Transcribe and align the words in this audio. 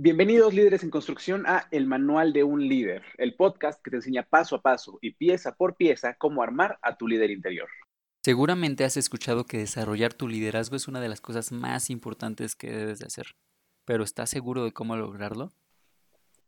Bienvenidos 0.00 0.54
líderes 0.54 0.84
en 0.84 0.90
construcción 0.90 1.44
a 1.48 1.66
El 1.72 1.88
Manual 1.88 2.32
de 2.32 2.44
un 2.44 2.68
Líder, 2.68 3.02
el 3.16 3.34
podcast 3.34 3.82
que 3.82 3.90
te 3.90 3.96
enseña 3.96 4.22
paso 4.22 4.54
a 4.54 4.62
paso 4.62 5.00
y 5.02 5.14
pieza 5.14 5.56
por 5.56 5.74
pieza 5.74 6.14
cómo 6.14 6.40
armar 6.40 6.78
a 6.82 6.96
tu 6.96 7.08
líder 7.08 7.32
interior. 7.32 7.68
Seguramente 8.22 8.84
has 8.84 8.96
escuchado 8.96 9.44
que 9.44 9.58
desarrollar 9.58 10.14
tu 10.14 10.28
liderazgo 10.28 10.76
es 10.76 10.86
una 10.86 11.00
de 11.00 11.08
las 11.08 11.20
cosas 11.20 11.50
más 11.50 11.90
importantes 11.90 12.54
que 12.54 12.70
debes 12.70 13.00
de 13.00 13.06
hacer, 13.06 13.34
pero 13.84 14.04
¿estás 14.04 14.30
seguro 14.30 14.62
de 14.62 14.70
cómo 14.70 14.94
lograrlo? 14.94 15.50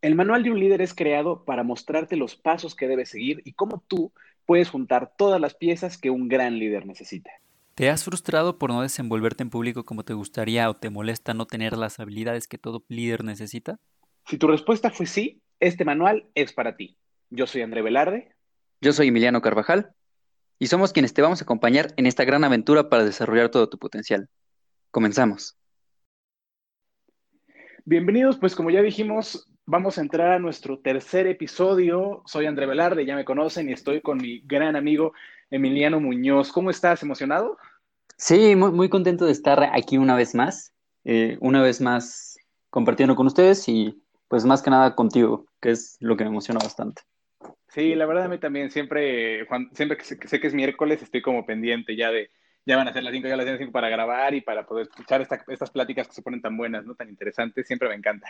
El 0.01 0.15
Manual 0.15 0.43
de 0.43 0.51
un 0.51 0.59
Líder 0.61 0.81
es 0.81 0.93
creado 0.93 1.43
para 1.43 1.63
mostrarte 1.63 2.15
los 2.15 2.37
pasos 2.37 2.73
que 2.73 2.87
debes 2.87 3.09
seguir 3.09 3.41
y 3.43 3.51
cómo 3.51 3.83
tú 3.85 4.13
puedes 4.45 4.69
juntar 4.69 5.11
todas 5.17 5.41
las 5.41 5.55
piezas 5.55 5.97
que 5.97 6.09
un 6.09 6.29
gran 6.29 6.57
líder 6.57 6.85
necesita. 6.85 7.31
¿Te 7.75 7.89
has 7.89 8.03
frustrado 8.03 8.57
por 8.57 8.69
no 8.69 8.81
desenvolverte 8.81 9.43
en 9.43 9.49
público 9.49 9.85
como 9.85 10.03
te 10.03 10.13
gustaría 10.13 10.69
o 10.69 10.75
te 10.75 10.89
molesta 10.89 11.33
no 11.33 11.47
tener 11.47 11.77
las 11.77 11.99
habilidades 11.99 12.47
que 12.47 12.57
todo 12.57 12.83
líder 12.89 13.23
necesita? 13.23 13.79
Si 14.25 14.37
tu 14.37 14.47
respuesta 14.47 14.91
fue 14.91 15.05
sí, 15.05 15.41
este 15.59 15.85
manual 15.85 16.27
es 16.35 16.51
para 16.51 16.75
ti. 16.75 16.97
Yo 17.29 17.47
soy 17.47 17.61
André 17.61 17.81
Velarde. 17.81 18.35
Yo 18.81 18.91
soy 18.91 19.07
Emiliano 19.07 19.41
Carvajal 19.41 19.93
y 20.59 20.67
somos 20.67 20.91
quienes 20.91 21.13
te 21.13 21.21
vamos 21.21 21.41
a 21.41 21.45
acompañar 21.45 21.93
en 21.95 22.07
esta 22.07 22.25
gran 22.25 22.43
aventura 22.43 22.89
para 22.89 23.05
desarrollar 23.05 23.49
todo 23.49 23.69
tu 23.69 23.79
potencial. 23.79 24.27
Comenzamos. 24.91 25.57
Bienvenidos, 27.85 28.37
pues 28.37 28.53
como 28.53 28.69
ya 28.69 28.81
dijimos, 28.81 29.49
vamos 29.65 29.97
a 29.97 30.01
entrar 30.01 30.33
a 30.33 30.39
nuestro 30.39 30.79
tercer 30.79 31.25
episodio. 31.25 32.21
Soy 32.25 32.47
André 32.47 32.65
Velarde, 32.65 33.05
ya 33.05 33.15
me 33.15 33.25
conocen 33.25 33.69
y 33.69 33.73
estoy 33.73 34.01
con 34.01 34.17
mi 34.17 34.41
gran 34.41 34.75
amigo 34.75 35.13
Emiliano 35.51 35.99
Muñoz. 35.99 36.51
¿Cómo 36.51 36.69
estás? 36.69 37.03
¿Emocionado? 37.03 37.57
Sí, 38.17 38.55
muy, 38.55 38.71
muy 38.71 38.89
contento 38.89 39.25
de 39.25 39.33
estar 39.33 39.61
aquí 39.73 39.97
una 39.97 40.15
vez 40.15 40.33
más, 40.33 40.73
eh, 41.03 41.37
una 41.41 41.61
vez 41.61 41.81
más 41.81 42.37
compartiendo 42.69 43.15
con 43.15 43.27
ustedes 43.27 43.67
y 43.67 44.01
pues 44.29 44.45
más 44.45 44.61
que 44.61 44.69
nada 44.69 44.95
contigo, 44.95 45.45
que 45.59 45.71
es 45.71 45.97
lo 45.99 46.15
que 46.15 46.23
me 46.23 46.29
emociona 46.29 46.59
bastante. 46.63 47.01
Sí, 47.67 47.95
la 47.95 48.05
verdad 48.05 48.25
a 48.25 48.29
mí 48.29 48.37
también, 48.37 48.71
siempre, 48.71 49.45
siempre 49.73 49.97
que 49.97 50.05
sé, 50.05 50.39
que 50.39 50.47
es 50.47 50.53
miércoles 50.53 51.01
estoy 51.01 51.21
como 51.21 51.45
pendiente 51.45 51.95
ya 51.95 52.11
de, 52.11 52.29
ya 52.65 52.77
van 52.77 52.87
a 52.87 52.93
ser 52.93 53.03
las 53.03 53.13
5, 53.13 53.27
ya 53.27 53.35
las 53.35 53.57
5 53.57 53.71
para 53.71 53.89
grabar 53.89 54.33
y 54.33 54.41
para 54.41 54.65
poder 54.65 54.87
escuchar 54.87 55.21
estas 55.21 55.69
pláticas 55.71 56.07
que 56.07 56.13
se 56.13 56.21
ponen 56.21 56.41
tan 56.41 56.55
buenas, 56.55 56.85
¿no? 56.85 56.95
Tan 56.95 57.09
interesantes, 57.09 57.67
siempre 57.67 57.89
me 57.89 57.95
encanta. 57.95 58.27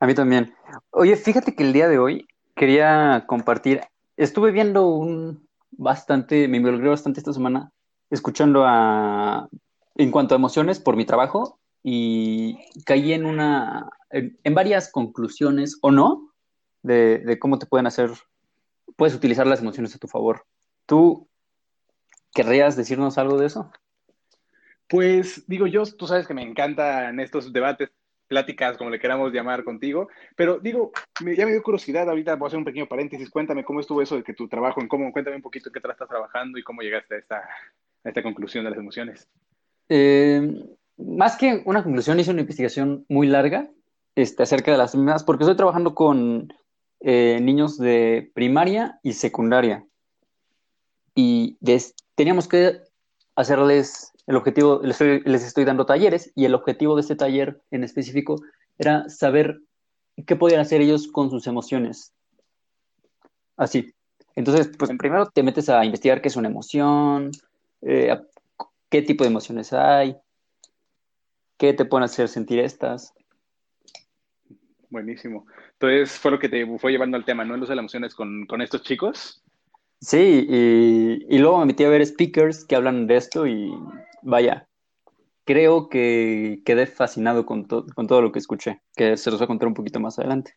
A 0.00 0.06
mí 0.06 0.14
también. 0.14 0.54
Oye, 0.90 1.16
fíjate 1.16 1.54
que 1.54 1.62
el 1.62 1.72
día 1.72 1.88
de 1.88 1.98
hoy 1.98 2.26
quería 2.54 3.24
compartir, 3.26 3.80
estuve 4.16 4.50
viendo 4.52 4.88
un, 4.88 5.46
bastante, 5.72 6.48
me 6.48 6.58
involucré 6.58 6.88
bastante 6.88 7.20
esta 7.20 7.32
semana 7.32 7.72
escuchando 8.10 8.64
a, 8.66 9.48
en 9.96 10.10
cuanto 10.10 10.34
a 10.34 10.38
emociones 10.38 10.80
por 10.80 10.96
mi 10.96 11.04
trabajo 11.04 11.58
y 11.82 12.58
caí 12.84 13.12
en 13.12 13.26
una, 13.26 13.90
en, 14.10 14.54
varias 14.54 14.90
conclusiones 14.90 15.78
o 15.82 15.90
no 15.90 16.32
de, 16.82 17.18
de, 17.18 17.38
cómo 17.38 17.58
te 17.58 17.66
pueden 17.66 17.86
hacer, 17.86 18.10
puedes 18.96 19.14
utilizar 19.14 19.46
las 19.46 19.60
emociones 19.60 19.94
a 19.94 19.98
tu 19.98 20.08
favor. 20.08 20.44
¿Tú 20.86 21.28
querrías 22.32 22.76
decirnos 22.76 23.18
algo 23.18 23.38
de 23.38 23.46
eso? 23.46 23.70
Pues 24.88 25.44
digo 25.46 25.66
yo, 25.66 25.84
tú 25.84 26.06
sabes 26.06 26.26
que 26.26 26.34
me 26.34 26.42
encantan 26.42 27.18
estos 27.18 27.52
debates 27.52 27.90
pláticas, 28.32 28.78
como 28.78 28.88
le 28.88 28.98
queramos 28.98 29.30
llamar 29.30 29.62
contigo. 29.62 30.08
Pero 30.34 30.58
digo, 30.58 30.90
ya 31.20 31.44
me 31.44 31.52
dio 31.52 31.62
curiosidad, 31.62 32.08
ahorita 32.08 32.36
voy 32.36 32.46
a 32.46 32.48
hacer 32.48 32.58
un 32.58 32.64
pequeño 32.64 32.88
paréntesis, 32.88 33.28
cuéntame 33.28 33.62
cómo 33.62 33.80
estuvo 33.80 34.00
eso 34.00 34.16
de 34.16 34.22
que 34.22 34.32
tu 34.32 34.48
trabajo, 34.48 34.80
en 34.80 34.88
cómo, 34.88 35.12
cuéntame 35.12 35.36
un 35.36 35.42
poquito 35.42 35.68
en 35.68 35.74
qué 35.74 35.80
te 35.80 35.90
estás 35.90 36.08
trabajando 36.08 36.58
y 36.58 36.62
cómo 36.62 36.80
llegaste 36.80 37.16
a 37.16 37.18
esta, 37.18 37.36
a 37.36 38.08
esta 38.08 38.22
conclusión 38.22 38.64
de 38.64 38.70
las 38.70 38.78
emociones. 38.78 39.28
Eh, 39.90 40.64
más 40.96 41.36
que 41.36 41.62
una 41.66 41.82
conclusión, 41.82 42.18
hice 42.18 42.30
una 42.30 42.40
investigación 42.40 43.04
muy 43.10 43.26
larga 43.26 43.68
este, 44.14 44.42
acerca 44.42 44.72
de 44.72 44.78
las 44.78 44.94
mismas, 44.94 45.24
porque 45.24 45.44
estoy 45.44 45.56
trabajando 45.56 45.94
con 45.94 46.54
eh, 47.00 47.38
niños 47.42 47.76
de 47.76 48.30
primaria 48.34 48.98
y 49.02 49.12
secundaria. 49.12 49.84
Y 51.14 51.58
teníamos 52.14 52.48
que 52.48 52.80
hacerles 53.36 54.11
el 54.26 54.36
objetivo, 54.36 54.80
les 54.82 55.00
estoy, 55.42 55.64
dando 55.64 55.86
talleres 55.86 56.32
y 56.34 56.44
el 56.44 56.54
objetivo 56.54 56.94
de 56.94 57.00
este 57.00 57.16
taller 57.16 57.60
en 57.70 57.84
específico 57.84 58.36
era 58.78 59.08
saber 59.08 59.60
qué 60.26 60.36
podían 60.36 60.60
hacer 60.60 60.80
ellos 60.80 61.08
con 61.08 61.30
sus 61.30 61.46
emociones. 61.46 62.12
Así. 63.56 63.94
Entonces, 64.34 64.70
pues 64.78 64.90
primero 64.98 65.26
te 65.26 65.42
metes 65.42 65.68
a 65.68 65.84
investigar 65.84 66.22
qué 66.22 66.28
es 66.28 66.36
una 66.36 66.48
emoción, 66.48 67.30
eh, 67.82 68.18
qué 68.88 69.02
tipo 69.02 69.24
de 69.24 69.30
emociones 69.30 69.72
hay, 69.72 70.16
qué 71.58 71.74
te 71.74 71.84
pueden 71.84 72.04
hacer 72.04 72.28
sentir 72.28 72.60
estas. 72.60 73.12
Buenísimo. 74.88 75.46
Entonces, 75.72 76.12
fue 76.12 76.30
lo 76.30 76.38
que 76.38 76.48
te 76.48 76.66
fue 76.78 76.92
llevando 76.92 77.16
al 77.16 77.24
tema, 77.24 77.44
¿no? 77.44 77.54
El 77.54 77.62
uso 77.62 77.72
de 77.72 77.76
las 77.76 77.82
emociones 77.82 78.14
con, 78.14 78.46
con 78.46 78.62
estos 78.62 78.82
chicos. 78.82 79.42
Sí, 80.00 80.46
y, 80.48 81.26
y, 81.28 81.38
luego 81.38 81.60
me 81.60 81.66
metí 81.66 81.84
a 81.84 81.88
ver 81.88 82.04
speakers 82.04 82.64
que 82.64 82.74
hablan 82.74 83.06
de 83.06 83.16
esto 83.16 83.46
y 83.46 83.72
vaya, 84.22 84.68
creo 85.44 85.88
que 85.88 86.62
quedé 86.64 86.86
fascinado 86.86 87.46
con, 87.46 87.64
con 87.64 88.06
todo 88.06 88.22
lo 88.22 88.32
que 88.32 88.38
escuché, 88.38 88.80
que 88.96 89.16
se 89.16 89.30
los 89.30 89.40
voy 89.40 89.44
a 89.44 89.48
contar 89.48 89.68
un 89.68 89.74
poquito 89.74 90.00
más 90.00 90.18
adelante. 90.18 90.54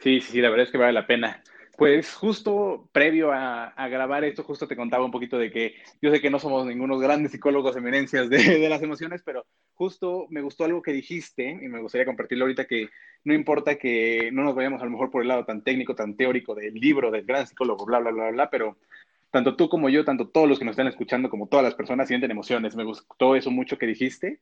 Sí, 0.00 0.20
sí, 0.20 0.32
sí, 0.32 0.40
la 0.40 0.50
verdad 0.50 0.66
es 0.66 0.72
que 0.72 0.78
vale 0.78 0.92
la 0.92 1.06
pena. 1.06 1.42
Pues 1.76 2.12
justo 2.12 2.88
previo 2.90 3.30
a, 3.32 3.72
grabar 3.88 4.24
esto, 4.24 4.42
justo 4.42 4.66
te 4.66 4.74
contaba 4.74 5.04
un 5.04 5.12
poquito 5.12 5.38
de 5.38 5.52
que 5.52 5.76
yo 6.02 6.10
sé 6.10 6.20
que 6.20 6.28
no 6.28 6.40
somos 6.40 6.66
ningunos 6.66 7.00
grandes 7.00 7.30
psicólogos 7.30 7.76
eminencias 7.76 8.28
de, 8.28 8.58
de, 8.58 8.68
las 8.68 8.82
emociones, 8.82 9.22
pero 9.24 9.46
justo 9.74 10.26
me 10.30 10.40
gustó 10.40 10.64
algo 10.64 10.82
que 10.82 10.92
dijiste 10.92 11.48
y 11.50 11.68
me 11.68 11.80
gustaría 11.80 12.04
compartirlo 12.04 12.46
ahorita 12.46 12.64
que 12.64 12.88
no 13.22 13.32
importa 13.32 13.76
que 13.76 14.30
no 14.32 14.42
nos 14.42 14.56
vayamos 14.56 14.82
a 14.82 14.86
lo 14.86 14.90
mejor 14.90 15.12
por 15.12 15.22
el 15.22 15.28
lado 15.28 15.44
tan 15.44 15.62
técnico, 15.62 15.94
tan 15.94 16.16
teórico 16.16 16.52
del 16.56 16.74
libro 16.74 17.12
del 17.12 17.24
gran 17.24 17.46
psicólogo, 17.46 17.86
bla, 17.86 18.00
bla, 18.00 18.10
bla, 18.10 18.30
bla, 18.30 18.50
pero 18.50 18.78
tanto 19.30 19.56
tú 19.56 19.68
como 19.68 19.88
yo, 19.88 20.04
tanto 20.04 20.28
todos 20.28 20.48
los 20.48 20.58
que 20.58 20.64
nos 20.64 20.72
están 20.72 20.86
escuchando, 20.86 21.30
como 21.30 21.48
todas 21.48 21.64
las 21.64 21.74
personas 21.74 22.08
sienten 22.08 22.30
emociones. 22.30 22.76
Me 22.76 22.84
gustó 22.84 23.36
eso 23.36 23.50
mucho 23.50 23.78
que 23.78 23.86
dijiste 23.86 24.40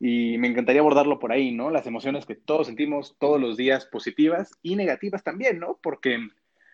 y 0.00 0.36
me 0.38 0.48
encantaría 0.48 0.80
abordarlo 0.80 1.18
por 1.18 1.32
ahí, 1.32 1.52
¿no? 1.52 1.70
Las 1.70 1.86
emociones 1.86 2.26
que 2.26 2.34
todos 2.34 2.66
sentimos 2.66 3.16
todos 3.18 3.40
los 3.40 3.56
días, 3.56 3.86
positivas 3.86 4.50
y 4.62 4.76
negativas 4.76 5.22
también, 5.22 5.58
¿no? 5.58 5.78
Porque 5.82 6.18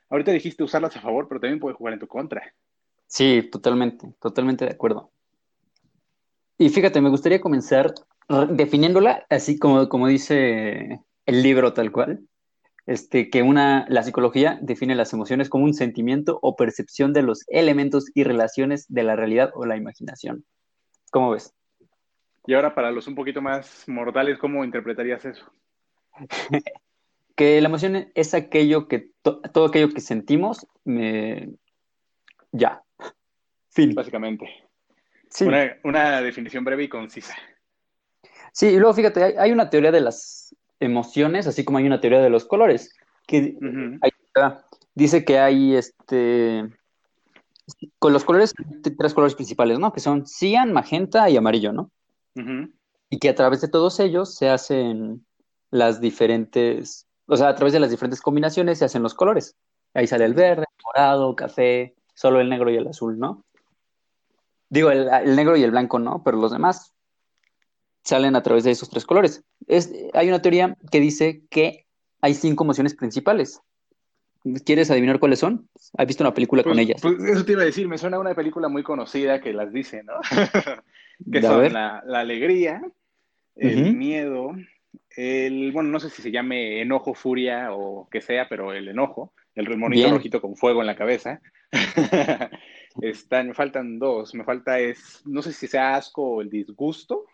ahorita 0.08 0.32
dijiste 0.32 0.62
usarlas 0.62 0.96
a 0.96 1.00
favor, 1.00 1.28
pero 1.28 1.40
también 1.40 1.60
puede 1.60 1.74
jugar 1.74 1.94
en 1.94 2.00
tu 2.00 2.06
contra. 2.06 2.54
Sí, 3.06 3.48
totalmente, 3.50 4.14
totalmente 4.20 4.64
de 4.64 4.72
acuerdo. 4.72 5.10
Y 6.58 6.68
fíjate, 6.70 7.00
me 7.00 7.10
gustaría 7.10 7.40
comenzar 7.40 7.94
definiéndola 8.50 9.26
así 9.30 9.58
como, 9.58 9.88
como 9.88 10.06
dice 10.08 11.00
el 11.24 11.42
libro 11.42 11.72
tal 11.72 11.92
cual, 11.92 12.20
este, 12.88 13.28
que 13.28 13.42
una, 13.42 13.84
la 13.90 14.02
psicología 14.02 14.58
define 14.62 14.94
las 14.94 15.12
emociones 15.12 15.50
como 15.50 15.64
un 15.64 15.74
sentimiento 15.74 16.38
o 16.40 16.56
percepción 16.56 17.12
de 17.12 17.20
los 17.20 17.44
elementos 17.48 18.06
y 18.14 18.24
relaciones 18.24 18.86
de 18.88 19.02
la 19.02 19.14
realidad 19.14 19.50
o 19.54 19.66
la 19.66 19.76
imaginación. 19.76 20.46
¿Cómo 21.10 21.32
ves? 21.32 21.54
Y 22.46 22.54
ahora 22.54 22.74
para 22.74 22.90
los 22.90 23.06
un 23.06 23.14
poquito 23.14 23.42
más 23.42 23.86
mortales, 23.88 24.38
¿cómo 24.38 24.64
interpretarías 24.64 25.22
eso? 25.26 25.52
que 27.36 27.60
la 27.60 27.68
emoción 27.68 28.10
es 28.14 28.32
aquello 28.32 28.88
que, 28.88 29.10
todo 29.22 29.66
aquello 29.66 29.90
que 29.90 30.00
sentimos, 30.00 30.66
me... 30.84 31.50
ya, 32.52 32.82
fin. 33.68 33.94
Básicamente. 33.94 34.48
Sí. 35.28 35.46
Una, 35.84 36.22
definición 36.22 36.64
breve 36.64 36.84
y 36.84 36.88
concisa. 36.88 37.34
Sí, 38.50 38.68
y 38.68 38.78
luego 38.78 38.94
fíjate, 38.94 39.38
hay 39.38 39.52
una 39.52 39.68
teoría 39.68 39.92
de 39.92 40.00
las 40.00 40.56
emociones, 40.80 41.46
así 41.46 41.64
como 41.64 41.78
hay 41.78 41.86
una 41.86 42.00
teoría 42.00 42.20
de 42.20 42.30
los 42.30 42.44
colores, 42.44 42.94
que 43.26 43.58
dice 44.94 45.24
que 45.24 45.38
hay 45.38 45.74
este 45.74 46.68
con 47.98 48.12
los 48.12 48.24
colores, 48.24 48.54
tres 48.96 49.14
colores 49.14 49.34
principales, 49.34 49.78
¿no? 49.78 49.92
Que 49.92 50.00
son 50.00 50.26
cian, 50.26 50.72
magenta 50.72 51.28
y 51.28 51.36
amarillo, 51.36 51.72
¿no? 51.72 51.90
Y 53.10 53.18
que 53.18 53.28
a 53.28 53.34
través 53.34 53.60
de 53.60 53.68
todos 53.68 54.00
ellos 54.00 54.34
se 54.34 54.48
hacen 54.48 55.26
las 55.70 56.00
diferentes, 56.00 57.06
o 57.26 57.36
sea, 57.36 57.48
a 57.48 57.54
través 57.54 57.72
de 57.72 57.80
las 57.80 57.90
diferentes 57.90 58.22
combinaciones 58.22 58.78
se 58.78 58.84
hacen 58.84 59.02
los 59.02 59.14
colores. 59.14 59.56
Ahí 59.94 60.06
sale 60.06 60.24
el 60.24 60.34
verde, 60.34 60.64
el 60.68 60.84
morado, 60.84 61.34
café, 61.34 61.94
solo 62.14 62.40
el 62.40 62.48
negro 62.48 62.70
y 62.70 62.76
el 62.76 62.88
azul, 62.88 63.18
¿no? 63.18 63.44
Digo, 64.70 64.90
el 64.90 65.34
negro 65.34 65.56
y 65.56 65.62
el 65.62 65.70
blanco 65.70 65.98
no, 65.98 66.22
pero 66.22 66.36
los 66.36 66.52
demás 66.52 66.92
salen 68.08 68.36
a 68.36 68.42
través 68.42 68.64
de 68.64 68.70
esos 68.70 68.88
tres 68.88 69.04
colores. 69.04 69.44
Es, 69.66 69.92
hay 70.14 70.28
una 70.28 70.40
teoría 70.40 70.76
que 70.90 71.00
dice 71.00 71.42
que 71.50 71.86
hay 72.22 72.34
cinco 72.34 72.64
emociones 72.64 72.94
principales. 72.94 73.60
¿Quieres 74.64 74.90
adivinar 74.90 75.18
cuáles 75.18 75.40
son? 75.40 75.68
¿Has 75.98 76.06
visto 76.06 76.24
una 76.24 76.32
película 76.32 76.62
con 76.62 76.72
pues, 76.72 76.86
ellas? 76.86 77.02
Pues 77.02 77.22
eso 77.22 77.44
te 77.44 77.52
iba 77.52 77.62
a 77.62 77.66
decir, 77.66 77.86
me 77.86 77.98
suena 77.98 78.16
a 78.16 78.20
una 78.20 78.34
película 78.34 78.68
muy 78.68 78.82
conocida 78.82 79.40
que 79.40 79.52
las 79.52 79.72
dice, 79.72 80.02
¿no? 80.04 80.14
que 81.32 81.42
son 81.42 81.70
la, 81.72 81.98
alegría, 82.14 82.80
el 83.56 83.94
miedo, 83.94 84.52
el, 85.14 85.70
bueno, 85.72 85.90
no 85.90 86.00
sé 86.00 86.08
si 86.08 86.22
se 86.22 86.30
llame 86.30 86.80
enojo, 86.80 87.12
furia 87.12 87.74
o 87.74 88.08
que 88.08 88.22
sea, 88.22 88.48
pero 88.48 88.72
el 88.72 88.88
enojo, 88.88 89.34
el 89.54 89.76
monito 89.76 90.08
rojito 90.08 90.40
con 90.40 90.56
fuego 90.56 90.80
en 90.80 90.86
la 90.86 90.96
cabeza. 90.96 91.42
Están, 93.02 93.48
me 93.48 93.54
faltan 93.54 93.98
dos, 93.98 94.34
me 94.34 94.44
falta 94.44 94.78
es, 94.78 95.20
no 95.26 95.42
sé 95.42 95.52
si 95.52 95.66
sea 95.66 95.96
asco 95.96 96.22
o 96.22 96.40
el 96.40 96.48
disgusto. 96.48 97.26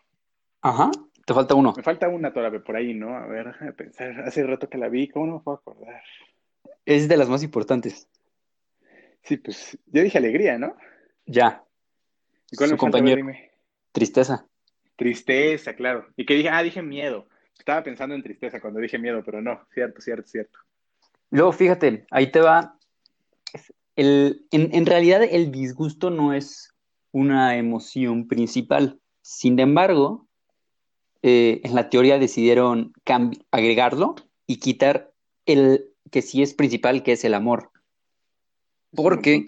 Ajá. 0.64 0.90
Te 1.26 1.34
falta 1.34 1.55
uno. 1.55 1.75
Me 1.76 1.82
falta 1.82 2.08
una 2.08 2.32
todavía 2.32 2.64
por 2.64 2.75
ahí, 2.75 2.94
¿no? 2.94 3.16
A 3.16 3.26
ver, 3.26 3.46
déjame 3.49 3.72
pensar. 3.75 4.20
Hace 4.22 4.46
rato 4.46 4.69
que 4.69 4.78
la 4.78 4.88
vi, 4.88 5.08
¿cómo 5.08 5.26
no 5.26 5.34
me 5.34 5.40
puedo 5.40 5.58
acordar? 5.58 6.02
Es 6.87 7.06
de 7.06 7.19
las 7.19 7.28
más 7.28 7.43
importantes. 7.43 8.08
Sí, 9.22 9.37
pues 9.37 9.78
yo 9.87 10.02
dije 10.02 10.16
alegría, 10.16 10.58
¿no? 10.58 10.75
Ya. 11.26 11.62
¿Y 12.50 12.56
cuál 12.56 12.70
Su 12.70 12.76
falta? 12.78 12.99
Ver, 12.99 13.19
compañero. 13.19 13.38
Tristeza. 13.93 14.46
Tristeza, 14.96 15.75
claro. 15.75 16.06
¿Y 16.16 16.25
qué 16.25 16.34
dije? 16.34 16.49
Ah, 16.49 16.62
dije 16.62 16.82
miedo. 16.82 17.28
Estaba 17.58 17.82
pensando 17.82 18.14
en 18.14 18.22
tristeza 18.22 18.58
cuando 18.60 18.81
dije 18.81 18.99
miedo, 18.99 19.22
pero 19.22 19.43
no. 19.43 19.67
Cierto, 19.75 20.00
cierto, 20.00 20.26
cierto. 20.26 20.58
Luego, 21.31 21.52
fíjate, 21.52 22.06
ahí 22.10 22.31
te 22.31 22.40
va. 22.40 22.78
El, 23.96 24.46
en, 24.50 24.75
en 24.75 24.87
realidad, 24.87 25.22
el 25.22 25.52
disgusto 25.52 26.08
no 26.08 26.32
es 26.32 26.75
una 27.12 27.56
emoción 27.56 28.28
principal. 28.28 28.99
Sin 29.20 29.58
embargo, 29.58 30.26
eh, 31.26 31.62
en 31.65 31.75
la 31.75 31.88
teoría 31.88 32.19
decidieron 32.19 32.93
agregarlo 33.50 34.15
y 34.47 34.59
quitar 34.59 35.11
el 35.47 35.87
que 36.11 36.21
sí 36.21 36.43
es 36.43 36.53
principal, 36.53 37.03
que 37.03 37.12
es 37.12 37.25
el 37.25 37.32
amor. 37.32 37.71
Porque, 38.94 39.47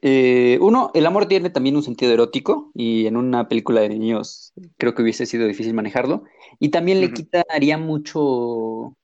eh, 0.00 0.56
uno, 0.62 0.90
el 0.94 1.04
amor 1.04 1.26
tiene 1.26 1.50
también 1.50 1.76
un 1.76 1.82
sentido 1.82 2.14
erótico 2.14 2.70
y 2.72 3.06
en 3.06 3.18
una 3.18 3.48
película 3.48 3.82
de 3.82 3.90
niños 3.90 4.54
creo 4.78 4.94
que 4.94 5.02
hubiese 5.02 5.26
sido 5.26 5.46
difícil 5.46 5.74
manejarlo. 5.74 6.24
Y 6.58 6.70
también 6.70 7.02
le 7.02 7.12
quitaría 7.12 7.76
mucho, 7.76 8.96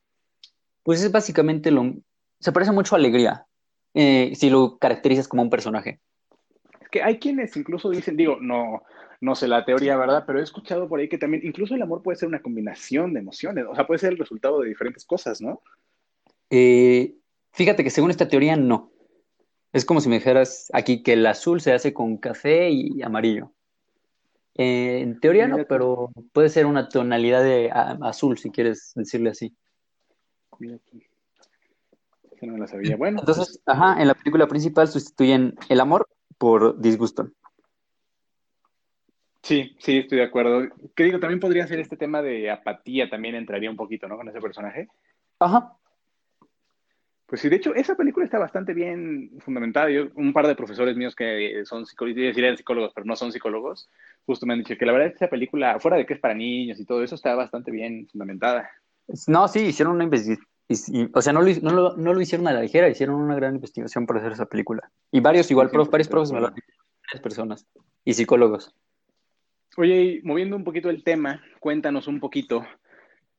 pues 0.85 1.03
es 1.03 1.13
básicamente 1.13 1.71
lo, 1.71 1.97
se 2.41 2.53
parece 2.53 2.73
mucho 2.73 2.95
a 2.95 2.99
alegría, 2.99 3.47
eh, 3.93 4.33
si 4.37 4.49
lo 4.49 4.79
caracterizas 4.79 5.29
como 5.29 5.43
un 5.43 5.51
personaje. 5.51 6.01
Que 6.95 7.03
hay 7.03 7.19
quienes 7.19 7.57
incluso 7.57 7.91
dicen, 7.91 8.17
digo, 8.17 8.39
no, 8.41 8.85
no 9.21 9.35
sé 9.35 9.49
la 9.49 9.65
teoría, 9.65 9.97
¿verdad? 9.97 10.23
Pero 10.25 10.39
he 10.39 10.45
escuchado 10.45 10.89
por 10.89 11.01
ahí 11.01 11.09
que 11.09 11.19
también, 11.19 11.45
incluso 11.45 11.75
el 11.75 11.83
amor 11.83 12.05
puede 12.05 12.17
ser 12.17 12.29
una 12.29 12.41
combinación 12.41 13.13
de 13.13 13.19
emociones, 13.19 13.65
o 13.69 13.75
sea, 13.75 13.85
puede 13.85 13.99
ser 13.99 14.13
el 14.13 14.19
resultado 14.19 14.61
de 14.61 14.69
diferentes 14.69 15.05
cosas, 15.05 15.41
¿no? 15.41 15.61
Eh, 16.51 17.17
fíjate 17.51 17.83
que 17.83 17.91
según 17.91 18.13
esta 18.13 18.29
teoría, 18.29 18.55
no. 18.55 18.93
Es 19.73 19.85
como 19.85 20.01
si 20.01 20.09
me 20.09 20.21
dijeras 20.21 20.71
aquí 20.73 21.03
que 21.03 21.15
el 21.15 21.27
azul 21.27 21.61
se 21.61 21.73
hace 21.73 21.93
con 21.93 22.17
café 22.17 22.71
y 22.71 23.03
amarillo. 23.03 23.51
Eh, 24.55 25.01
en 25.01 25.19
teoría 25.19 25.49
no, 25.49 25.57
Mira 25.57 25.67
pero 25.67 26.13
puede 26.33 26.49
ser 26.49 26.67
una 26.67 26.89
tonalidad 26.89 27.43
de 27.43 27.73
a- 27.73 27.99
azul, 28.03 28.39
si 28.39 28.53
quieres 28.53 28.93
decirle 28.95 29.31
así. 29.31 29.53
mira 30.61 30.79
no 32.47 32.53
me 32.53 32.59
la 32.61 32.69
sabía. 32.69 32.95
Bueno, 32.97 33.19
Entonces, 33.19 33.61
ajá, 33.67 34.01
en 34.01 34.07
la 34.07 34.15
película 34.15 34.47
principal 34.47 34.87
sustituyen 34.87 35.57
el 35.69 35.81
amor 35.81 36.07
por 36.39 36.79
disgusto. 36.81 37.31
sí, 39.43 39.77
sí, 39.79 39.99
estoy 39.99 40.19
de 40.19 40.25
acuerdo. 40.25 40.69
Que 40.95 41.05
digo, 41.05 41.21
también 41.21 41.41
podría 41.41 41.67
ser 41.67 41.81
este 41.81 41.97
tema 41.97 42.23
de 42.23 42.51
apatía, 42.51 43.09
también 43.09 43.35
entraría 43.35 43.71
un 43.71 43.77
poquito, 43.77 44.09
¿no? 44.09 44.17
Con 44.17 44.29
ese 44.29 44.41
personaje. 44.41 44.89
Ajá. 45.39 45.77
Pues 47.27 47.41
sí, 47.41 47.49
de 47.49 47.57
hecho, 47.57 47.75
esa 47.75 47.97
película 47.97 48.25
está 48.25 48.39
bastante 48.39 48.75
bien 48.75 49.31
fundamentada. 49.41 49.91
Yo, 49.91 50.09
un 50.15 50.33
par 50.33 50.47
de 50.47 50.55
profesores 50.55 50.97
míos 50.97 51.17
que 51.17 51.63
son 51.65 51.87
psicólogos, 51.87 52.37
eran 52.37 52.57
psicólogos, 52.57 52.93
pero 52.95 53.07
no 53.07 53.17
son 53.17 53.33
psicólogos, 53.33 53.89
justo 54.27 54.45
me 54.47 54.53
han 54.53 54.61
dicho 54.61 54.77
que 54.77 54.85
la 54.85 54.93
verdad 54.93 55.09
es 55.09 55.13
que 55.15 55.25
esa 55.25 55.31
película, 55.31 55.81
fuera 55.81 55.97
de 55.97 56.05
que 56.05 56.15
es 56.15 56.21
para 56.21 56.35
niños 56.35 56.79
y 56.79 56.85
todo 56.85 57.03
eso, 57.03 57.15
está 57.15 57.35
bastante 57.35 57.71
bien 57.71 58.07
fundamentada. 58.09 58.71
No, 59.27 59.49
sí, 59.49 59.61
hicieron 59.61 59.95
una 59.95 60.05
investigación. 60.69 61.11
O 61.15 61.23
sea, 61.23 61.33
no 61.33 61.43
lo, 61.43 61.49
hi- 61.49 61.61
no, 61.63 61.71
lo, 61.73 61.97
no 61.97 62.15
lo 62.15 62.21
hicieron 62.21 62.47
a 62.49 62.53
la 62.53 62.61
ligera, 62.63 62.89
hicieron 62.89 63.17
una 63.17 63.35
gran 63.35 63.55
investigación 63.57 64.07
para 64.07 64.21
hacer 64.21 64.33
esa 64.33 64.47
película. 64.47 64.91
Y 65.11 65.21
varios, 65.21 65.51
igual, 65.51 65.69
Sí, 65.69 65.73
prof- 65.75 65.91
varios 65.91 66.09
100% 66.09 66.09
de 66.09 66.11
profes 66.11 66.33
me 66.33 66.41
lo 66.41 66.47
han 66.47 66.53
acuerdo. 66.53 66.67
dicho, 66.67 66.85
varias 67.07 67.23
personas. 67.23 67.67
Y 68.05 68.15
psicólogos. 68.15 68.75
Oye, 69.77 70.03
y 70.03 70.23
moviendo 70.23 70.57
un 70.57 70.65
poquito 70.65 70.89
el 70.91 71.03
tema, 71.03 71.43
cuéntanos 71.61 72.07
un 72.07 72.21
poquito. 72.21 72.65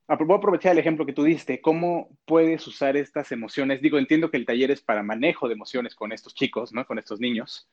Voy 0.08 0.32
a 0.34 0.36
aprovechar 0.36 0.72
el 0.72 0.78
ejemplo 0.78 1.04
que 1.06 1.12
tú 1.12 1.24
diste. 1.24 1.60
¿Cómo 1.60 2.10
puedes 2.26 2.64
usar 2.66 2.96
estas 2.96 3.32
emociones? 3.32 3.80
Digo, 3.82 3.98
entiendo 3.98 4.30
que 4.30 4.36
el 4.36 4.46
taller 4.46 4.70
es 4.70 4.80
para 4.80 5.02
manejo 5.02 5.48
de 5.48 5.54
emociones 5.54 5.94
con 5.96 6.12
estos 6.12 6.34
chicos, 6.34 6.72
¿no? 6.72 6.86
Con 6.86 6.98
estos 6.98 7.18
niños. 7.20 7.68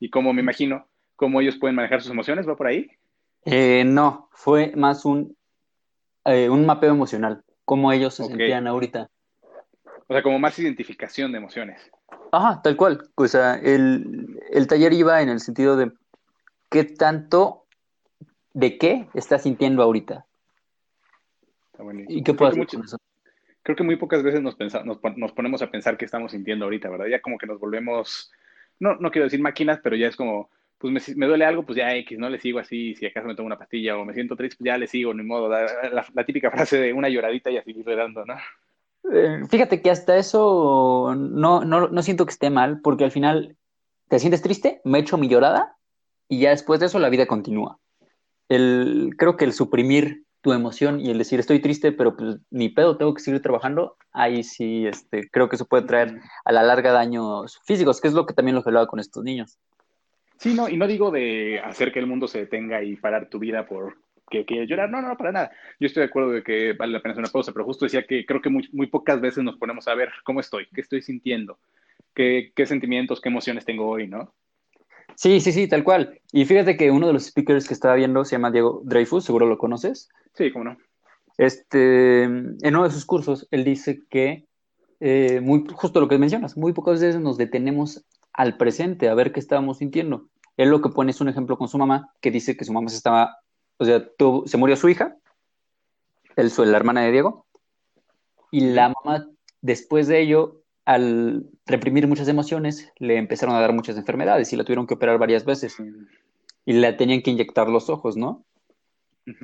Y 0.00 0.10
cómo 0.10 0.32
me 0.32 0.40
imagino, 0.42 0.88
cómo 1.14 1.40
ellos 1.40 1.56
pueden 1.58 1.76
manejar 1.76 2.02
sus 2.02 2.10
emociones, 2.10 2.48
¿va 2.48 2.56
por 2.56 2.66
ahí? 2.66 2.90
Eh, 3.44 3.84
no, 3.86 4.28
fue 4.32 4.72
más 4.74 5.04
un, 5.04 5.36
eh, 6.24 6.48
un 6.50 6.66
mapeo 6.66 6.90
emocional, 6.90 7.44
cómo 7.66 7.92
ellos 7.92 8.14
se 8.14 8.24
sentían 8.24 8.66
ahorita. 8.66 9.10
O 10.08 10.14
sea, 10.14 10.22
como 10.22 10.38
más 10.38 10.58
identificación 10.58 11.32
de 11.32 11.38
emociones. 11.38 11.90
Ajá, 12.32 12.62
tal 12.62 12.76
cual. 12.76 13.10
O 13.16 13.26
sea, 13.28 13.56
el, 13.56 14.40
el 14.50 14.66
taller 14.66 14.92
iba 14.94 15.20
en 15.20 15.28
el 15.28 15.40
sentido 15.40 15.76
de 15.76 15.90
qué 16.70 16.84
tanto, 16.84 17.66
de 18.54 18.78
qué 18.78 19.08
estás 19.14 19.42
sintiendo 19.42 19.82
ahorita 19.82 20.24
Está 21.72 21.82
buenísimo. 21.82 22.18
y 22.18 22.22
qué 22.22 22.32
puedes 22.34 22.52
hacer 22.52 22.58
mucho- 22.62 22.76
con 22.78 22.86
eso. 22.86 22.96
creo 23.62 23.76
que 23.76 23.82
muy 23.82 23.96
pocas 23.96 24.22
veces 24.22 24.40
nos, 24.40 24.54
pensa- 24.56 24.84
nos, 24.84 24.98
pon- 24.98 25.14
nos 25.18 25.32
ponemos 25.32 25.60
a 25.60 25.70
pensar 25.70 25.96
qué 25.96 26.04
estamos 26.04 26.32
sintiendo 26.32 26.64
ahorita, 26.64 26.88
¿verdad? 26.88 27.06
Ya 27.06 27.20
como 27.20 27.36
que 27.36 27.46
nos 27.46 27.58
volvemos, 27.58 28.30
no, 28.78 28.94
no 28.96 29.10
quiero 29.10 29.24
decir 29.24 29.40
máquinas, 29.40 29.80
pero 29.82 29.96
ya 29.96 30.06
es 30.06 30.16
como, 30.16 30.48
pues 30.78 30.92
me, 31.08 31.14
me 31.16 31.26
duele 31.26 31.44
algo, 31.44 31.64
pues 31.64 31.76
ya 31.76 31.94
X, 31.96 32.18
no 32.18 32.28
le 32.28 32.38
sigo 32.38 32.58
así, 32.58 32.94
si 32.94 33.06
acaso 33.06 33.26
me 33.26 33.34
tomo 33.34 33.46
una 33.46 33.58
pastilla 33.58 33.96
o 33.96 34.04
me 34.04 34.14
siento 34.14 34.36
triste, 34.36 34.56
pues 34.58 34.66
ya 34.66 34.78
le 34.78 34.86
sigo, 34.86 35.14
ni 35.14 35.22
modo. 35.22 35.48
La, 35.48 35.62
la- 35.90 36.06
la 36.12 36.24
típica 36.24 36.50
frase 36.50 36.78
de 36.78 36.92
una 36.92 37.08
lloradita 37.08 37.50
y 37.50 37.56
a 37.56 37.64
seguirle 37.64 37.96
dando, 37.96 38.24
¿no? 38.24 38.34
Eh, 39.12 39.42
fíjate 39.48 39.80
que 39.80 39.90
hasta 39.90 40.16
eso 40.16 41.14
no, 41.16 41.64
no, 41.64 41.88
no 41.88 42.02
siento 42.02 42.26
que 42.26 42.32
esté 42.32 42.50
mal, 42.50 42.80
porque 42.82 43.04
al 43.04 43.12
final 43.12 43.56
te 44.08 44.18
sientes 44.18 44.42
triste, 44.42 44.80
me 44.84 44.98
echo 44.98 45.16
mi 45.18 45.28
llorada 45.28 45.76
y 46.28 46.40
ya 46.40 46.50
después 46.50 46.80
de 46.80 46.86
eso 46.86 46.98
la 46.98 47.08
vida 47.08 47.26
continúa. 47.26 47.78
El, 48.48 49.14
creo 49.16 49.36
que 49.36 49.44
el 49.44 49.52
suprimir 49.52 50.24
tu 50.40 50.52
emoción 50.52 51.00
y 51.00 51.10
el 51.10 51.18
decir 51.18 51.40
estoy 51.40 51.60
triste, 51.60 51.90
pero 51.92 52.16
pues 52.16 52.36
ni 52.50 52.68
pedo, 52.68 52.96
tengo 52.96 53.14
que 53.14 53.22
seguir 53.22 53.42
trabajando, 53.42 53.96
ahí 54.12 54.44
sí, 54.44 54.86
este, 54.86 55.28
creo 55.30 55.48
que 55.48 55.56
eso 55.56 55.66
puede 55.66 55.84
traer 55.84 56.20
a 56.44 56.52
la 56.52 56.62
larga 56.62 56.92
daños 56.92 57.60
físicos, 57.64 58.00
que 58.00 58.06
es 58.08 58.14
lo 58.14 58.26
que 58.26 58.34
también 58.34 58.54
lo 58.54 58.62
que 58.62 58.68
hablaba 58.68 58.86
con 58.86 59.00
estos 59.00 59.24
niños. 59.24 59.58
Sí, 60.38 60.54
no, 60.54 60.68
y 60.68 60.76
no 60.76 60.86
digo 60.86 61.10
de 61.10 61.60
hacer 61.60 61.92
que 61.92 61.98
el 61.98 62.06
mundo 62.06 62.28
se 62.28 62.40
detenga 62.40 62.82
y 62.82 62.96
parar 62.96 63.28
tu 63.28 63.38
vida 63.38 63.66
por 63.66 63.96
que 64.30 64.44
quieres 64.44 64.68
llorar, 64.68 64.90
no, 64.90 65.00
no, 65.00 65.08
no, 65.08 65.16
para 65.16 65.32
nada. 65.32 65.50
Yo 65.78 65.86
estoy 65.86 66.02
de 66.02 66.08
acuerdo 66.08 66.30
de 66.30 66.42
que 66.42 66.72
vale 66.72 66.92
la 66.92 67.00
pena 67.00 67.12
hacer 67.12 67.22
una 67.22 67.32
pausa, 67.32 67.52
pero 67.52 67.64
justo 67.64 67.84
decía 67.84 68.06
que 68.06 68.26
creo 68.26 68.40
que 68.40 68.50
muy, 68.50 68.68
muy 68.72 68.88
pocas 68.88 69.20
veces 69.20 69.44
nos 69.44 69.56
ponemos 69.56 69.86
a 69.88 69.94
ver 69.94 70.10
cómo 70.24 70.40
estoy, 70.40 70.66
qué 70.74 70.80
estoy 70.80 71.02
sintiendo, 71.02 71.58
qué, 72.14 72.52
qué 72.54 72.66
sentimientos, 72.66 73.20
qué 73.20 73.28
emociones 73.28 73.64
tengo 73.64 73.88
hoy, 73.88 74.08
¿no? 74.08 74.34
Sí, 75.14 75.40
sí, 75.40 75.52
sí, 75.52 75.68
tal 75.68 75.84
cual. 75.84 76.20
Y 76.32 76.44
fíjate 76.44 76.76
que 76.76 76.90
uno 76.90 77.06
de 77.06 77.12
los 77.12 77.26
speakers 77.26 77.68
que 77.68 77.74
estaba 77.74 77.94
viendo 77.94 78.24
se 78.24 78.32
llama 78.32 78.50
Diego 78.50 78.82
Dreyfus, 78.84 79.24
seguro 79.24 79.46
lo 79.46 79.58
conoces. 79.58 80.08
Sí, 80.34 80.50
cómo 80.50 80.64
no. 80.64 80.76
Este, 81.38 82.24
en 82.24 82.56
uno 82.66 82.84
de 82.84 82.90
sus 82.90 83.06
cursos, 83.06 83.46
él 83.50 83.64
dice 83.64 84.02
que, 84.10 84.46
eh, 85.00 85.40
muy, 85.40 85.64
justo 85.72 86.00
lo 86.00 86.08
que 86.08 86.18
mencionas, 86.18 86.56
muy 86.56 86.72
pocas 86.72 87.00
veces 87.00 87.20
nos 87.20 87.38
detenemos 87.38 88.04
al 88.36 88.56
presente 88.56 89.08
a 89.08 89.14
ver 89.14 89.32
qué 89.32 89.40
estábamos 89.40 89.78
sintiendo. 89.78 90.28
Él 90.56 90.70
lo 90.70 90.80
que 90.80 90.90
pone 90.90 91.10
es 91.10 91.20
un 91.20 91.28
ejemplo 91.28 91.58
con 91.58 91.68
su 91.68 91.78
mamá, 91.78 92.12
que 92.20 92.30
dice 92.30 92.56
que 92.56 92.64
su 92.64 92.72
mamá 92.72 92.88
se 92.88 92.96
estaba, 92.96 93.38
o 93.78 93.84
sea, 93.84 94.06
tuvo- 94.16 94.46
se 94.46 94.56
murió 94.56 94.76
su 94.76 94.88
hija, 94.88 95.16
su- 96.50 96.64
la 96.64 96.76
hermana 96.76 97.02
de 97.02 97.12
Diego, 97.12 97.46
y 98.50 98.60
la 98.60 98.92
mamá, 99.04 99.28
después 99.60 100.06
de 100.06 100.20
ello, 100.20 100.62
al 100.84 101.46
reprimir 101.66 102.06
muchas 102.06 102.28
emociones, 102.28 102.92
le 102.98 103.16
empezaron 103.16 103.54
a 103.54 103.60
dar 103.60 103.72
muchas 103.72 103.96
enfermedades 103.96 104.52
y 104.52 104.56
la 104.56 104.64
tuvieron 104.64 104.86
que 104.86 104.94
operar 104.94 105.18
varias 105.18 105.44
veces 105.44 105.76
y 106.64 106.72
le 106.72 106.92
tenían 106.92 107.22
que 107.22 107.30
inyectar 107.30 107.68
los 107.68 107.90
ojos, 107.90 108.16
¿no? 108.16 108.44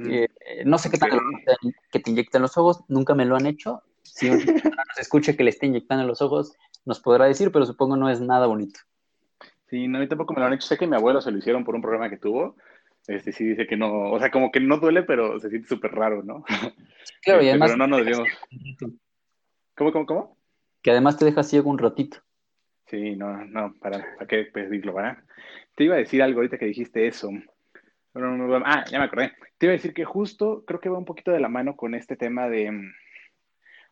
Eh, 0.08 0.28
eh, 0.46 0.62
no 0.64 0.78
sé 0.78 0.90
qué 0.90 0.98
tal 0.98 1.10
que 1.90 1.98
te 1.98 2.10
inyectan 2.10 2.42
los 2.42 2.56
ojos, 2.56 2.84
nunca 2.88 3.14
me 3.14 3.24
lo 3.24 3.34
han 3.36 3.46
hecho. 3.46 3.82
Si 4.02 4.28
una 4.28 4.36
persona 4.76 4.84
nos 4.88 4.98
escucha 4.98 5.34
que 5.36 5.42
le 5.44 5.50
esté 5.50 5.66
inyectando 5.66 6.06
los 6.06 6.22
ojos, 6.22 6.52
nos 6.84 7.00
podrá 7.00 7.26
decir, 7.26 7.50
pero 7.52 7.66
supongo 7.66 7.96
no 7.96 8.08
es 8.10 8.20
nada 8.20 8.46
bonito. 8.46 8.80
Sí, 9.68 9.88
no, 9.88 9.98
a 9.98 10.00
mí 10.00 10.08
tampoco 10.08 10.34
me 10.34 10.40
lo 10.40 10.46
han 10.46 10.52
hecho. 10.52 10.66
Sé 10.66 10.76
que 10.76 10.86
mi 10.86 10.96
abuelo 10.96 11.20
se 11.20 11.30
lo 11.30 11.38
hicieron 11.38 11.64
por 11.64 11.74
un 11.74 11.82
programa 11.82 12.10
que 12.10 12.18
tuvo. 12.18 12.56
Este 13.06 13.32
sí 13.32 13.44
dice 13.44 13.66
que 13.66 13.76
no, 13.76 14.10
o 14.10 14.18
sea, 14.18 14.30
como 14.30 14.52
que 14.52 14.60
no 14.60 14.78
duele, 14.78 15.02
pero 15.02 15.40
se 15.40 15.48
siente 15.48 15.68
súper 15.68 15.92
raro, 15.92 16.22
¿no? 16.22 16.44
Claro, 17.22 17.42
y 17.42 17.46
Este, 17.46 17.50
además 17.50 17.70
pero 17.70 17.78
no 17.78 17.86
nos 17.86 17.98
debíamos. 18.04 18.28
¿Cómo, 19.76 19.92
cómo, 19.92 20.06
cómo? 20.06 20.36
que 20.82 20.90
además 20.90 21.16
te 21.16 21.24
deja 21.24 21.42
ciego 21.42 21.70
un 21.70 21.78
ratito. 21.78 22.18
Sí, 22.86 23.16
no, 23.16 23.44
no, 23.46 23.74
para, 23.80 24.04
para 24.16 24.26
qué 24.26 24.44
pedirlo, 24.44 24.94
¿verdad? 24.94 25.18
Te 25.74 25.84
iba 25.84 25.94
a 25.94 25.98
decir 25.98 26.22
algo 26.22 26.40
ahorita 26.40 26.58
que 26.58 26.66
dijiste 26.66 27.06
eso. 27.06 27.30
Ah, 28.14 28.84
ya 28.90 28.98
me 28.98 29.06
acordé. 29.06 29.32
Te 29.56 29.66
iba 29.66 29.72
a 29.72 29.76
decir 29.76 29.94
que 29.94 30.04
justo 30.04 30.64
creo 30.66 30.80
que 30.80 30.90
va 30.90 30.98
un 30.98 31.06
poquito 31.06 31.30
de 31.30 31.40
la 31.40 31.48
mano 31.48 31.76
con 31.76 31.94
este 31.94 32.16
tema 32.16 32.48
de. 32.48 32.92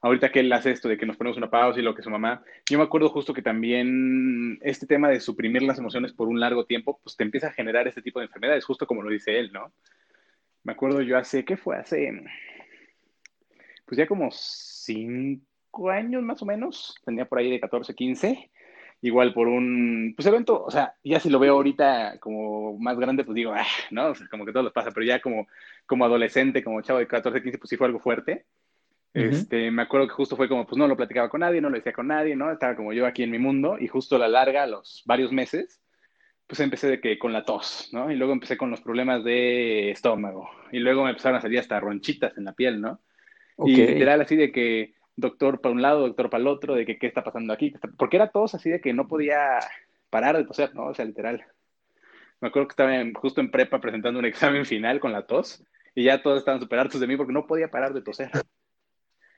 Ahorita 0.02 0.32
que 0.32 0.40
él 0.40 0.52
hace 0.52 0.70
esto 0.70 0.88
de 0.88 0.96
que 0.96 1.04
nos 1.04 1.16
ponemos 1.16 1.36
una 1.36 1.50
pausa 1.50 1.78
y 1.78 1.82
lo 1.82 1.94
que 1.94 2.02
su 2.02 2.10
mamá. 2.10 2.42
Yo 2.68 2.78
me 2.78 2.84
acuerdo 2.84 3.10
justo 3.10 3.34
que 3.34 3.42
también 3.42 4.58
este 4.62 4.86
tema 4.86 5.08
de 5.08 5.20
suprimir 5.20 5.62
las 5.62 5.78
emociones 5.78 6.12
por 6.12 6.28
un 6.28 6.40
largo 6.40 6.64
tiempo, 6.64 6.98
pues 7.02 7.16
te 7.16 7.24
empieza 7.24 7.48
a 7.48 7.52
generar 7.52 7.86
este 7.86 8.00
tipo 8.00 8.18
de 8.18 8.26
enfermedades, 8.26 8.64
justo 8.64 8.86
como 8.86 9.02
lo 9.02 9.10
dice 9.10 9.38
él, 9.38 9.52
¿no? 9.52 9.72
Me 10.64 10.72
acuerdo 10.72 11.02
yo 11.02 11.18
hace, 11.18 11.44
¿qué 11.44 11.56
fue? 11.56 11.76
Hace. 11.76 12.22
Pues 13.84 13.98
ya 13.98 14.06
como 14.06 14.30
cinco 14.30 15.90
años 15.90 16.22
más 16.22 16.40
o 16.42 16.46
menos. 16.46 16.96
Tenía 17.04 17.26
por 17.26 17.38
ahí 17.38 17.50
de 17.50 17.60
14, 17.60 17.94
15 17.94 18.50
igual 19.02 19.32
por 19.32 19.48
un, 19.48 20.12
pues 20.16 20.26
evento, 20.26 20.62
o 20.64 20.70
sea, 20.70 20.94
ya 21.02 21.20
si 21.20 21.30
lo 21.30 21.38
veo 21.38 21.54
ahorita 21.54 22.18
como 22.20 22.78
más 22.78 22.98
grande, 22.98 23.24
pues 23.24 23.34
digo, 23.34 23.52
ah, 23.54 23.64
¿no? 23.90 24.08
O 24.10 24.14
sea, 24.14 24.26
como 24.28 24.44
que 24.44 24.52
todo 24.52 24.64
lo 24.64 24.72
pasa, 24.72 24.90
pero 24.90 25.06
ya 25.06 25.20
como, 25.20 25.46
como 25.86 26.04
adolescente, 26.04 26.62
como 26.62 26.82
chavo 26.82 26.98
de 26.98 27.06
14, 27.06 27.42
15, 27.42 27.58
pues 27.58 27.70
sí 27.70 27.76
fue 27.76 27.86
algo 27.86 28.00
fuerte. 28.00 28.44
Este, 29.12 29.70
me 29.70 29.82
acuerdo 29.82 30.06
que 30.06 30.14
justo 30.14 30.36
fue 30.36 30.48
como, 30.48 30.66
pues 30.66 30.78
no 30.78 30.86
lo 30.86 30.96
platicaba 30.96 31.28
con 31.28 31.40
nadie, 31.40 31.60
no 31.60 31.68
lo 31.68 31.76
decía 31.76 31.92
con 31.92 32.06
nadie, 32.06 32.36
¿no? 32.36 32.50
Estaba 32.52 32.76
como 32.76 32.92
yo 32.92 33.06
aquí 33.06 33.24
en 33.24 33.30
mi 33.30 33.38
mundo 33.38 33.76
y 33.78 33.88
justo 33.88 34.16
a 34.16 34.20
la 34.20 34.28
larga, 34.28 34.66
los 34.66 35.02
varios 35.04 35.32
meses, 35.32 35.80
pues 36.46 36.60
empecé 36.60 36.88
de 36.88 37.00
que 37.00 37.18
con 37.18 37.32
la 37.32 37.44
tos, 37.44 37.90
¿no? 37.92 38.10
Y 38.10 38.16
luego 38.16 38.32
empecé 38.32 38.56
con 38.56 38.70
los 38.70 38.80
problemas 38.80 39.24
de 39.24 39.90
estómago 39.90 40.48
y 40.70 40.78
luego 40.78 41.04
me 41.04 41.10
empezaron 41.10 41.38
a 41.38 41.40
salir 41.40 41.58
hasta 41.58 41.80
ronchitas 41.80 42.36
en 42.38 42.44
la 42.44 42.52
piel, 42.52 42.80
¿no? 42.80 43.00
Y 43.64 43.76
literal 43.76 44.20
así 44.20 44.36
de 44.36 44.52
que 44.52 44.94
doctor 45.16 45.60
para 45.60 45.74
un 45.74 45.82
lado, 45.82 46.06
doctor 46.06 46.30
para 46.30 46.40
el 46.40 46.46
otro, 46.46 46.74
de 46.74 46.86
que 46.86 46.98
qué 46.98 47.06
está 47.06 47.22
pasando 47.22 47.52
aquí, 47.52 47.74
porque 47.98 48.16
era 48.16 48.30
tos 48.30 48.54
así 48.54 48.70
de 48.70 48.80
que 48.80 48.92
no 48.92 49.06
podía 49.06 49.58
parar 50.08 50.36
de 50.36 50.44
toser, 50.44 50.74
¿no? 50.74 50.86
O 50.86 50.94
sea, 50.94 51.04
literal. 51.04 51.44
Me 52.40 52.48
acuerdo 52.48 52.68
que 52.68 52.72
estaba 52.72 52.92
justo 53.14 53.40
en 53.40 53.50
prepa 53.50 53.80
presentando 53.80 54.18
un 54.18 54.24
examen 54.24 54.64
final 54.64 54.98
con 54.98 55.12
la 55.12 55.26
tos 55.26 55.62
y 55.94 56.04
ya 56.04 56.22
todos 56.22 56.38
estaban 56.38 56.60
súper 56.60 56.78
hartos 56.78 57.00
de 57.00 57.06
mí 57.06 57.16
porque 57.16 57.32
no 57.32 57.46
podía 57.46 57.70
parar 57.70 57.92
de 57.92 58.02
toser. 58.02 58.30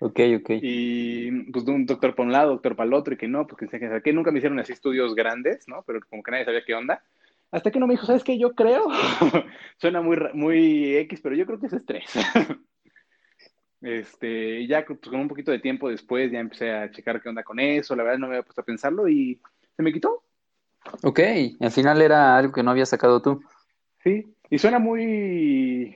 Ok, 0.04 0.18
ok. 0.40 0.50
Y 0.60 1.30
pues 1.52 1.64
de 1.64 1.70
un 1.70 1.86
doctor 1.86 2.16
para 2.16 2.26
un 2.26 2.32
lado, 2.32 2.50
doctor 2.50 2.74
para 2.74 2.88
el 2.88 2.94
otro, 2.94 3.14
y 3.14 3.16
que 3.16 3.28
no, 3.28 3.46
porque 3.46 3.68
que, 3.68 4.02
que 4.02 4.12
nunca 4.12 4.32
me 4.32 4.38
hicieron 4.38 4.58
así 4.58 4.72
estudios 4.72 5.14
grandes, 5.14 5.68
¿no? 5.68 5.84
Pero 5.86 6.00
como 6.10 6.24
que 6.24 6.32
nadie 6.32 6.44
sabía 6.44 6.64
qué 6.64 6.74
onda. 6.74 7.04
Hasta 7.52 7.70
que 7.70 7.78
uno 7.78 7.86
me 7.86 7.94
dijo, 7.94 8.06
¿sabes 8.06 8.24
qué? 8.24 8.36
Yo 8.36 8.52
creo, 8.52 8.88
suena 9.76 10.02
muy, 10.02 10.18
muy 10.34 10.96
X, 10.96 11.20
pero 11.22 11.36
yo 11.36 11.46
creo 11.46 11.60
que 11.60 11.66
es 11.68 11.72
estrés. 11.72 12.12
este, 13.80 14.66
ya 14.66 14.84
pues, 14.84 14.98
con 14.98 15.20
un 15.20 15.28
poquito 15.28 15.52
de 15.52 15.60
tiempo 15.60 15.88
después 15.88 16.32
ya 16.32 16.40
empecé 16.40 16.72
a 16.72 16.90
checar 16.90 17.22
qué 17.22 17.28
onda 17.28 17.44
con 17.44 17.60
eso, 17.60 17.94
la 17.94 18.02
verdad 18.02 18.18
no 18.18 18.26
me 18.26 18.34
había 18.34 18.44
puesto 18.44 18.62
a 18.62 18.64
pensarlo 18.64 19.08
y 19.08 19.40
se 19.76 19.82
me 19.84 19.92
quitó. 19.92 20.24
Ok, 21.04 21.20
al 21.60 21.70
final 21.70 22.02
era 22.02 22.36
algo 22.36 22.52
que 22.52 22.64
no 22.64 22.72
había 22.72 22.86
sacado 22.86 23.22
tú. 23.22 23.40
Sí, 24.02 24.34
y 24.50 24.58
suena 24.58 24.80
muy 24.80 25.94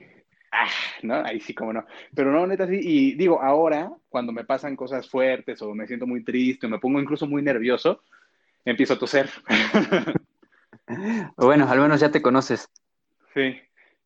ah, 0.51 0.69
¿no? 1.03 1.15
Ahí 1.25 1.39
sí, 1.39 1.53
como 1.53 1.73
no. 1.73 1.85
Pero 2.13 2.31
no, 2.31 2.45
neta, 2.47 2.67
sí. 2.67 2.79
Y 2.81 3.15
digo, 3.15 3.41
ahora, 3.41 3.91
cuando 4.09 4.31
me 4.31 4.45
pasan 4.45 4.75
cosas 4.75 5.09
fuertes 5.09 5.61
o 5.61 5.73
me 5.73 5.87
siento 5.87 6.07
muy 6.07 6.23
triste 6.23 6.65
o 6.65 6.69
me 6.69 6.79
pongo 6.79 6.99
incluso 6.99 7.27
muy 7.27 7.41
nervioso, 7.41 8.01
empiezo 8.65 8.93
a 8.93 8.99
toser. 8.99 9.29
bueno, 11.37 11.69
al 11.69 11.79
menos 11.79 11.99
ya 11.99 12.11
te 12.11 12.21
conoces. 12.21 12.69
Sí, 13.33 13.55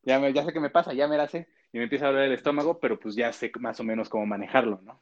ya, 0.02 0.18
me, 0.18 0.32
ya 0.32 0.44
sé 0.44 0.52
qué 0.52 0.60
me 0.60 0.70
pasa, 0.70 0.92
ya 0.92 1.08
me 1.08 1.16
la 1.16 1.28
sé. 1.28 1.48
Y 1.72 1.78
me 1.78 1.84
empieza 1.84 2.06
a 2.06 2.12
doler 2.12 2.26
el 2.26 2.34
estómago, 2.34 2.78
pero 2.78 2.98
pues 2.98 3.14
ya 3.14 3.32
sé 3.32 3.50
más 3.58 3.80
o 3.80 3.84
menos 3.84 4.08
cómo 4.08 4.26
manejarlo, 4.26 4.80
¿no? 4.82 5.00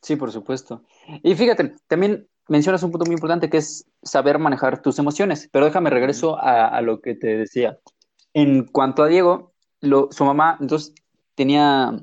Sí, 0.00 0.16
por 0.16 0.30
supuesto. 0.32 0.84
Y 1.22 1.34
fíjate, 1.34 1.74
también 1.86 2.28
mencionas 2.48 2.82
un 2.82 2.90
punto 2.90 3.06
muy 3.06 3.14
importante 3.14 3.48
que 3.48 3.58
es 3.58 3.88
saber 4.02 4.38
manejar 4.38 4.82
tus 4.82 4.98
emociones. 4.98 5.48
Pero 5.52 5.64
déjame 5.64 5.90
regreso 5.90 6.38
a, 6.38 6.68
a 6.68 6.80
lo 6.80 7.00
que 7.00 7.14
te 7.14 7.36
decía. 7.36 7.78
En 8.34 8.64
cuanto 8.66 9.02
a 9.02 9.08
Diego, 9.08 9.51
su 9.82 10.24
mamá, 10.24 10.56
entonces 10.60 10.94
tenía, 11.34 12.00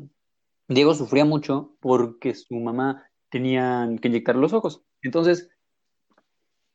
Diego 0.67 0.93
sufría 0.93 1.25
mucho 1.25 1.75
porque 1.79 2.35
su 2.35 2.55
mamá 2.55 3.09
tenía 3.29 3.89
que 4.01 4.07
inyectar 4.07 4.35
los 4.35 4.53
ojos. 4.53 4.81
Entonces 5.01 5.49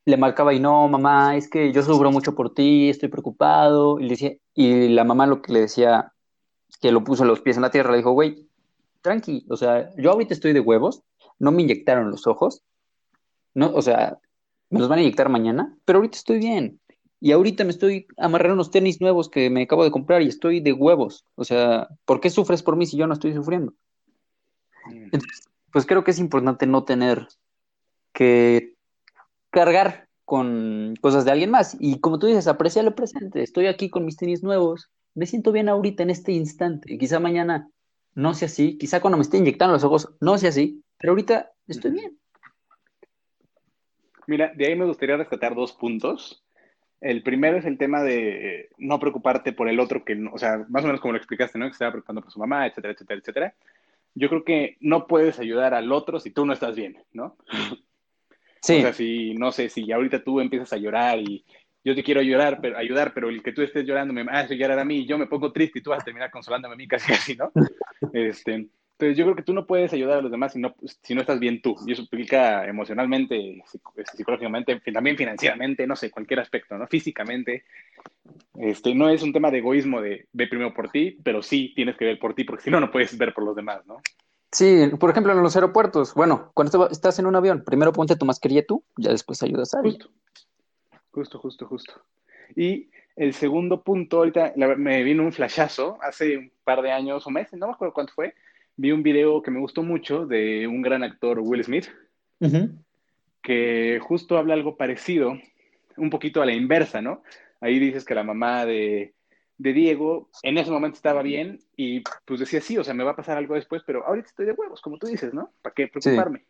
le 0.06 0.16
marcaba 0.16 0.52
y 0.54 0.60
no, 0.60 0.88
mamá, 0.88 1.36
es 1.36 1.48
que 1.48 1.72
yo 1.72 1.82
sufro 1.82 2.10
mucho 2.10 2.34
por 2.34 2.52
ti, 2.54 2.90
estoy 2.90 3.08
preocupado. 3.08 4.00
Y, 4.00 4.04
le 4.04 4.10
decía, 4.10 4.32
y 4.54 4.88
la 4.88 5.04
mamá 5.04 5.26
lo 5.26 5.42
que 5.42 5.52
le 5.52 5.60
decía, 5.60 6.12
que 6.80 6.92
lo 6.92 7.04
puso 7.04 7.24
los 7.24 7.40
pies 7.40 7.56
en 7.56 7.62
la 7.62 7.70
tierra, 7.70 7.92
le 7.92 7.98
dijo, 7.98 8.12
güey, 8.12 8.48
tranqui, 9.00 9.46
o 9.50 9.56
sea, 9.56 9.94
yo 9.96 10.12
ahorita 10.12 10.34
estoy 10.34 10.52
de 10.52 10.60
huevos, 10.60 11.02
no 11.38 11.52
me 11.52 11.62
inyectaron 11.62 12.10
los 12.10 12.26
ojos, 12.26 12.62
no, 13.54 13.70
o 13.74 13.82
sea, 13.82 14.18
me 14.70 14.80
los 14.80 14.88
van 14.88 14.98
a 14.98 15.02
inyectar 15.02 15.28
mañana, 15.28 15.76
pero 15.84 15.98
ahorita 15.98 16.16
estoy 16.16 16.38
bien. 16.38 16.80
Y 17.20 17.32
ahorita 17.32 17.64
me 17.64 17.70
estoy 17.70 18.06
amarrando 18.16 18.54
unos 18.54 18.70
tenis 18.70 19.00
nuevos 19.00 19.30
que 19.30 19.48
me 19.50 19.62
acabo 19.62 19.84
de 19.84 19.90
comprar 19.90 20.22
y 20.22 20.28
estoy 20.28 20.60
de 20.60 20.72
huevos. 20.72 21.24
O 21.36 21.44
sea, 21.44 21.88
¿por 22.04 22.20
qué 22.20 22.30
sufres 22.30 22.62
por 22.62 22.76
mí 22.76 22.86
si 22.86 22.96
yo 22.96 23.06
no 23.06 23.14
estoy 23.14 23.32
sufriendo? 23.32 23.72
Mm. 24.86 25.04
Entonces, 25.12 25.48
pues 25.72 25.86
creo 25.86 26.04
que 26.04 26.10
es 26.10 26.18
importante 26.18 26.66
no 26.66 26.84
tener 26.84 27.26
que 28.12 28.74
cargar 29.50 30.08
con 30.24 30.94
cosas 31.00 31.24
de 31.24 31.32
alguien 31.32 31.50
más. 31.50 31.76
Y 31.80 32.00
como 32.00 32.18
tú 32.18 32.26
dices, 32.26 32.46
aprecia 32.46 32.82
lo 32.82 32.94
presente. 32.94 33.42
Estoy 33.42 33.66
aquí 33.66 33.90
con 33.90 34.04
mis 34.04 34.16
tenis 34.16 34.42
nuevos. 34.42 34.90
Me 35.14 35.26
siento 35.26 35.52
bien 35.52 35.68
ahorita 35.68 36.02
en 36.02 36.10
este 36.10 36.32
instante. 36.32 36.98
Quizá 36.98 37.20
mañana 37.20 37.70
no 38.14 38.34
sea 38.34 38.46
así. 38.46 38.78
Quizá 38.78 39.00
cuando 39.00 39.16
me 39.16 39.22
esté 39.22 39.38
inyectando 39.38 39.74
los 39.74 39.84
ojos 39.84 40.14
no 40.20 40.38
sea 40.38 40.50
así. 40.50 40.82
Pero 40.98 41.12
ahorita 41.12 41.52
estoy 41.66 41.92
bien. 41.92 42.18
Mira, 44.26 44.52
de 44.54 44.66
ahí 44.66 44.76
me 44.76 44.86
gustaría 44.86 45.16
rescatar 45.16 45.54
dos 45.54 45.72
puntos. 45.72 46.43
El 47.04 47.22
primero 47.22 47.58
es 47.58 47.66
el 47.66 47.76
tema 47.76 48.02
de 48.02 48.70
no 48.78 48.98
preocuparte 48.98 49.52
por 49.52 49.68
el 49.68 49.78
otro, 49.78 50.06
que, 50.06 50.18
o 50.32 50.38
sea, 50.38 50.64
más 50.70 50.84
o 50.84 50.86
menos 50.86 51.02
como 51.02 51.12
lo 51.12 51.18
explicaste, 51.18 51.58
¿no? 51.58 51.66
Que 51.66 51.72
estaba 51.72 51.90
preocupando 51.90 52.22
por 52.22 52.32
su 52.32 52.38
mamá, 52.38 52.66
etcétera, 52.66 52.94
etcétera, 52.94 53.20
etcétera. 53.20 53.54
Yo 54.14 54.30
creo 54.30 54.42
que 54.42 54.78
no 54.80 55.06
puedes 55.06 55.38
ayudar 55.38 55.74
al 55.74 55.92
otro 55.92 56.18
si 56.18 56.30
tú 56.30 56.46
no 56.46 56.54
estás 56.54 56.74
bien, 56.74 56.96
¿no? 57.12 57.36
Sí. 58.62 58.78
O 58.78 58.80
sea, 58.80 58.94
si, 58.94 59.34
no 59.34 59.52
sé, 59.52 59.68
si 59.68 59.92
ahorita 59.92 60.24
tú 60.24 60.40
empiezas 60.40 60.72
a 60.72 60.78
llorar 60.78 61.18
y 61.18 61.44
yo 61.84 61.94
te 61.94 62.02
quiero 62.02 62.22
llorar, 62.22 62.60
pero, 62.62 62.78
ayudar, 62.78 63.12
pero 63.12 63.28
el 63.28 63.42
que 63.42 63.52
tú 63.52 63.60
estés 63.60 63.84
llorando 63.84 64.14
me 64.14 64.22
hace 64.30 64.56
llorar 64.56 64.78
a 64.78 64.84
mí 64.86 65.00
y 65.00 65.06
yo 65.06 65.18
me 65.18 65.26
pongo 65.26 65.52
triste 65.52 65.80
y 65.80 65.82
tú 65.82 65.90
vas 65.90 66.00
a 66.00 66.04
terminar 66.06 66.30
consolándome 66.30 66.72
a 66.72 66.78
mí 66.78 66.88
casi 66.88 67.12
así, 67.12 67.36
¿no? 67.36 67.52
Este, 68.14 68.66
entonces 68.94 69.18
yo 69.18 69.24
creo 69.24 69.34
que 69.36 69.42
tú 69.42 69.52
no 69.52 69.66
puedes 69.66 69.92
ayudar 69.92 70.18
a 70.18 70.22
los 70.22 70.30
demás 70.30 70.52
si 70.52 70.60
no, 70.60 70.76
si 71.02 71.14
no 71.16 71.20
estás 71.20 71.40
bien 71.40 71.60
tú. 71.60 71.76
Y 71.84 71.92
eso 71.92 72.02
implica 72.02 72.64
emocionalmente, 72.66 73.60
psicológicamente, 74.14 74.80
también 74.92 75.16
financieramente, 75.16 75.84
no 75.84 75.96
sé, 75.96 76.12
cualquier 76.12 76.38
aspecto, 76.38 76.78
¿no? 76.78 76.86
Físicamente. 76.86 77.64
Este, 78.56 78.94
no 78.94 79.08
es 79.08 79.22
un 79.22 79.32
tema 79.32 79.50
de 79.50 79.58
egoísmo 79.58 80.00
de 80.00 80.28
ve 80.32 80.46
primero 80.46 80.72
por 80.72 80.90
ti, 80.90 81.18
pero 81.24 81.42
sí 81.42 81.72
tienes 81.74 81.96
que 81.96 82.04
ver 82.04 82.20
por 82.20 82.34
ti, 82.34 82.44
porque 82.44 82.62
si 82.62 82.70
no, 82.70 82.78
no 82.78 82.92
puedes 82.92 83.18
ver 83.18 83.34
por 83.34 83.44
los 83.44 83.56
demás, 83.56 83.84
¿no? 83.84 84.00
Sí, 84.52 84.88
por 85.00 85.10
ejemplo, 85.10 85.32
en 85.32 85.42
los 85.42 85.56
aeropuertos, 85.56 86.14
bueno, 86.14 86.52
cuando 86.54 86.88
estás 86.88 87.18
en 87.18 87.26
un 87.26 87.34
avión, 87.34 87.64
primero 87.64 87.92
ponte 87.92 88.14
tu 88.14 88.24
mascarilla 88.24 88.64
tú, 88.64 88.84
ya 88.96 89.10
después 89.10 89.42
ayudas 89.42 89.74
a 89.74 89.78
alguien. 89.78 89.98
Justo, 89.98 90.10
justo, 91.10 91.38
justo, 91.40 91.66
justo. 91.66 92.02
Y 92.54 92.90
el 93.16 93.34
segundo 93.34 93.82
punto, 93.82 94.18
ahorita 94.18 94.52
me 94.76 95.02
vino 95.02 95.24
un 95.24 95.32
flashazo 95.32 95.98
hace 96.00 96.36
un 96.36 96.52
par 96.62 96.80
de 96.82 96.92
años 96.92 97.26
o 97.26 97.30
meses, 97.30 97.58
no 97.58 97.66
me 97.66 97.72
acuerdo 97.72 97.92
cuánto 97.92 98.12
fue, 98.12 98.34
vi 98.76 98.92
un 98.92 99.02
video 99.02 99.42
que 99.42 99.50
me 99.50 99.60
gustó 99.60 99.82
mucho 99.82 100.26
de 100.26 100.66
un 100.66 100.82
gran 100.82 101.02
actor, 101.02 101.40
Will 101.40 101.64
Smith, 101.64 101.88
que 103.42 103.98
justo 104.02 104.38
habla 104.38 104.54
algo 104.54 104.76
parecido, 104.76 105.38
un 105.96 106.10
poquito 106.10 106.42
a 106.42 106.46
la 106.46 106.52
inversa, 106.52 107.00
¿no? 107.00 107.22
Ahí 107.60 107.78
dices 107.78 108.04
que 108.04 108.14
la 108.14 108.24
mamá 108.24 108.66
de, 108.66 109.14
Diego 109.56 110.28
en 110.42 110.58
ese 110.58 110.70
momento 110.70 110.96
estaba 110.96 111.22
bien 111.22 111.60
y 111.76 112.02
pues 112.24 112.40
decía, 112.40 112.60
sí, 112.60 112.76
o 112.76 112.84
sea, 112.84 112.92
me 112.92 113.04
va 113.04 113.12
a 113.12 113.16
pasar 113.16 113.38
algo 113.38 113.54
después, 113.54 113.82
pero 113.86 114.06
ahorita 114.06 114.28
estoy 114.28 114.46
de 114.46 114.52
huevos, 114.52 114.80
como 114.80 114.98
tú 114.98 115.06
dices, 115.06 115.32
¿no? 115.32 115.52
¿Para 115.62 115.74
qué 115.74 115.88
preocuparme? 115.88 116.44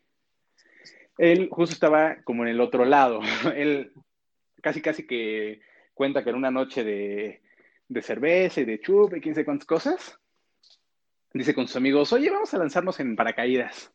Él 1.19 1.49
justo 1.51 1.75
estaba 1.75 2.17
como 2.25 2.43
en 2.43 2.49
el 2.49 2.61
otro 2.61 2.85
lado. 2.85 3.21
Él 3.55 3.93
casi, 4.63 4.81
casi 4.81 5.07
que 5.07 5.61
cuenta 5.93 6.25
que 6.25 6.31
en 6.31 6.37
una 6.37 6.51
noche 6.51 6.83
de, 6.83 7.43
de 7.89 8.03
cerveza 8.03 8.63
y 8.63 8.65
de 8.65 8.81
chup 8.81 9.15
y 9.15 9.21
quién 9.21 9.35
sé 9.35 9.45
cuántas 9.45 9.67
cosas, 9.67 10.19
dice 11.35 11.55
con 11.55 11.67
sus 11.67 11.77
amigos, 11.77 12.13
oye, 12.13 12.31
vamos 12.31 12.55
a 12.55 12.59
lanzarnos 12.59 12.99
en 13.01 13.17
paracaídas. 13.17 13.93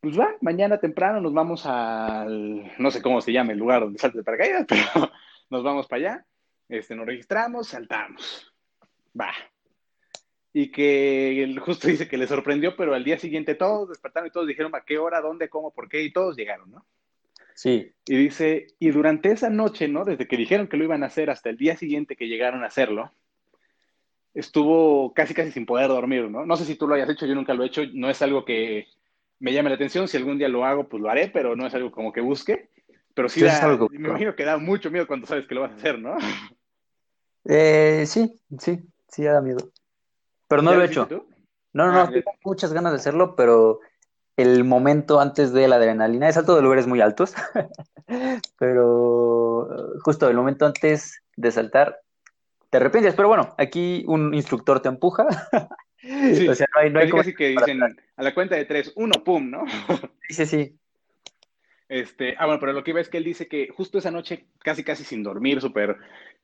Pues 0.00 0.18
va, 0.18 0.34
mañana 0.40 0.78
temprano 0.78 1.20
nos 1.20 1.34
vamos 1.34 1.66
al, 1.66 2.72
no 2.78 2.90
sé 2.90 3.02
cómo 3.02 3.20
se 3.20 3.32
llama 3.32 3.52
el 3.52 3.58
lugar 3.58 3.82
donde 3.82 3.98
salta 3.98 4.18
de 4.18 4.24
paracaídas, 4.24 4.64
pero 4.68 5.12
nos 5.50 5.62
vamos 5.62 5.86
para 5.86 6.00
allá, 6.00 6.26
este, 6.68 6.96
nos 6.96 7.06
registramos, 7.06 7.68
saltamos. 7.68 8.52
Va. 9.18 9.32
Y 10.52 10.70
que 10.70 11.42
él 11.42 11.58
justo 11.58 11.88
dice 11.88 12.08
que 12.08 12.16
le 12.16 12.26
sorprendió, 12.26 12.76
pero 12.76 12.94
al 12.94 13.04
día 13.04 13.18
siguiente 13.18 13.54
todos 13.54 13.90
despertaron 13.90 14.28
y 14.28 14.30
todos 14.30 14.46
dijeron 14.46 14.74
a 14.74 14.80
qué 14.80 14.98
hora, 14.98 15.20
dónde, 15.20 15.50
cómo, 15.50 15.72
por 15.72 15.88
qué, 15.88 16.02
y 16.02 16.12
todos 16.12 16.36
llegaron, 16.36 16.70
¿no? 16.70 16.86
Sí. 17.54 17.92
Y 18.06 18.16
dice, 18.16 18.68
y 18.78 18.90
durante 18.90 19.30
esa 19.30 19.50
noche, 19.50 19.88
¿no? 19.88 20.04
Desde 20.04 20.26
que 20.26 20.36
dijeron 20.36 20.68
que 20.68 20.76
lo 20.76 20.84
iban 20.84 21.02
a 21.02 21.06
hacer 21.06 21.28
hasta 21.28 21.50
el 21.50 21.58
día 21.58 21.76
siguiente 21.76 22.16
que 22.16 22.28
llegaron 22.28 22.64
a 22.64 22.68
hacerlo, 22.68 23.12
estuvo 24.36 25.14
casi 25.14 25.32
casi 25.32 25.50
sin 25.50 25.64
poder 25.64 25.88
dormir, 25.88 26.30
¿no? 26.30 26.44
No 26.44 26.56
sé 26.56 26.66
si 26.66 26.76
tú 26.76 26.86
lo 26.86 26.94
hayas 26.94 27.08
hecho, 27.08 27.24
yo 27.24 27.34
nunca 27.34 27.54
lo 27.54 27.64
he 27.64 27.68
hecho, 27.68 27.82
no 27.94 28.10
es 28.10 28.20
algo 28.20 28.44
que 28.44 28.86
me 29.40 29.52
llame 29.52 29.70
la 29.70 29.76
atención, 29.76 30.06
si 30.06 30.18
algún 30.18 30.38
día 30.38 30.48
lo 30.48 30.64
hago, 30.64 30.88
pues 30.88 31.02
lo 31.02 31.08
haré, 31.08 31.28
pero 31.28 31.56
no 31.56 31.66
es 31.66 31.74
algo 31.74 31.90
como 31.90 32.12
que 32.12 32.20
busque, 32.20 32.68
pero 33.14 33.30
sí, 33.30 33.42
me 33.90 34.08
imagino 34.08 34.36
que 34.36 34.44
da 34.44 34.58
mucho 34.58 34.90
miedo 34.90 35.06
cuando 35.06 35.26
sabes 35.26 35.46
que 35.46 35.54
lo 35.54 35.62
vas 35.62 35.72
a 35.72 35.76
hacer, 35.76 35.98
¿no? 35.98 36.16
Eh, 37.48 38.04
sí, 38.06 38.38
sí, 38.58 38.80
sí 39.08 39.22
da 39.22 39.40
miedo, 39.40 39.70
pero 40.48 40.62
no 40.62 40.74
lo 40.74 40.82
he 40.82 40.86
hecho. 40.86 41.08
No, 41.72 41.86
no, 41.86 41.92
no, 41.92 42.00
ah, 42.00 42.10
tengo 42.10 42.32
muchas 42.44 42.72
ganas 42.72 42.92
de 42.92 42.96
hacerlo, 42.96 43.36
pero 43.36 43.80
el 44.36 44.64
momento 44.64 45.20
antes 45.20 45.52
de 45.52 45.68
la 45.68 45.76
adrenalina, 45.76 46.28
es 46.28 46.34
salto 46.34 46.56
de 46.56 46.62
lugares 46.62 46.86
muy 46.86 47.00
altos, 47.00 47.34
pero 48.58 49.68
justo 50.02 50.28
el 50.28 50.36
momento 50.36 50.66
antes 50.66 51.22
de 51.36 51.52
saltar 51.52 52.00
te 52.70 52.76
arrepientes, 52.78 53.14
pero 53.14 53.28
bueno, 53.28 53.54
aquí 53.58 54.04
un 54.06 54.34
instructor 54.34 54.80
te 54.80 54.88
empuja. 54.88 55.26
o 56.50 56.54
sea, 56.54 56.66
no 56.74 56.80
hay, 56.80 56.90
no 56.90 57.00
hay 57.00 57.34
que 57.34 57.48
dicen 57.48 57.82
a 57.82 58.22
la 58.22 58.34
cuenta 58.34 58.56
de 58.56 58.64
tres, 58.64 58.92
uno, 58.96 59.12
pum, 59.24 59.50
¿no? 59.50 59.64
sí, 60.28 60.34
sí, 60.34 60.46
sí. 60.46 60.78
Este, 61.88 62.34
ah, 62.38 62.46
bueno, 62.46 62.58
pero 62.58 62.72
lo 62.72 62.82
que 62.82 62.90
iba 62.90 63.00
es 63.00 63.08
que 63.08 63.18
él 63.18 63.24
dice 63.24 63.46
que 63.46 63.68
justo 63.68 63.98
esa 63.98 64.10
noche, 64.10 64.46
casi 64.58 64.82
casi 64.82 65.04
sin 65.04 65.22
dormir, 65.22 65.60
súper, 65.60 65.96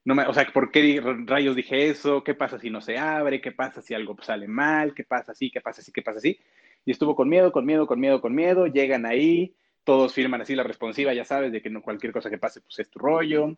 no 0.04 0.14
me, 0.14 0.24
o 0.26 0.34
sea, 0.34 0.46
¿por 0.52 0.70
qué 0.70 1.00
rayos 1.26 1.56
dije 1.56 1.88
eso? 1.88 2.22
¿Qué 2.22 2.34
pasa 2.34 2.58
si 2.58 2.70
no 2.70 2.80
se 2.80 2.98
abre? 2.98 3.40
¿Qué 3.40 3.52
pasa 3.52 3.82
si 3.82 3.94
algo 3.94 4.16
sale 4.22 4.46
mal? 4.46 4.94
¿Qué 4.94 5.04
pasa 5.04 5.32
así? 5.32 5.50
¿Qué 5.50 5.60
pasa 5.60 5.80
así? 5.80 5.92
¿Qué 5.92 6.02
pasa 6.02 6.18
así? 6.18 6.38
Y 6.84 6.92
estuvo 6.92 7.16
con 7.16 7.28
miedo, 7.28 7.52
con 7.52 7.64
miedo, 7.64 7.86
con 7.86 8.00
miedo, 8.00 8.20
con 8.20 8.34
miedo, 8.34 8.66
llegan 8.66 9.06
ahí, 9.06 9.54
todos 9.84 10.14
firman 10.14 10.40
así 10.40 10.54
la 10.54 10.64
responsiva, 10.64 11.12
ya 11.12 11.24
sabes, 11.24 11.52
de 11.52 11.60
que 11.60 11.70
no 11.70 11.82
cualquier 11.82 12.12
cosa 12.12 12.30
que 12.30 12.38
pase, 12.38 12.60
pues 12.60 12.78
es 12.78 12.90
tu 12.90 12.98
rollo, 12.98 13.56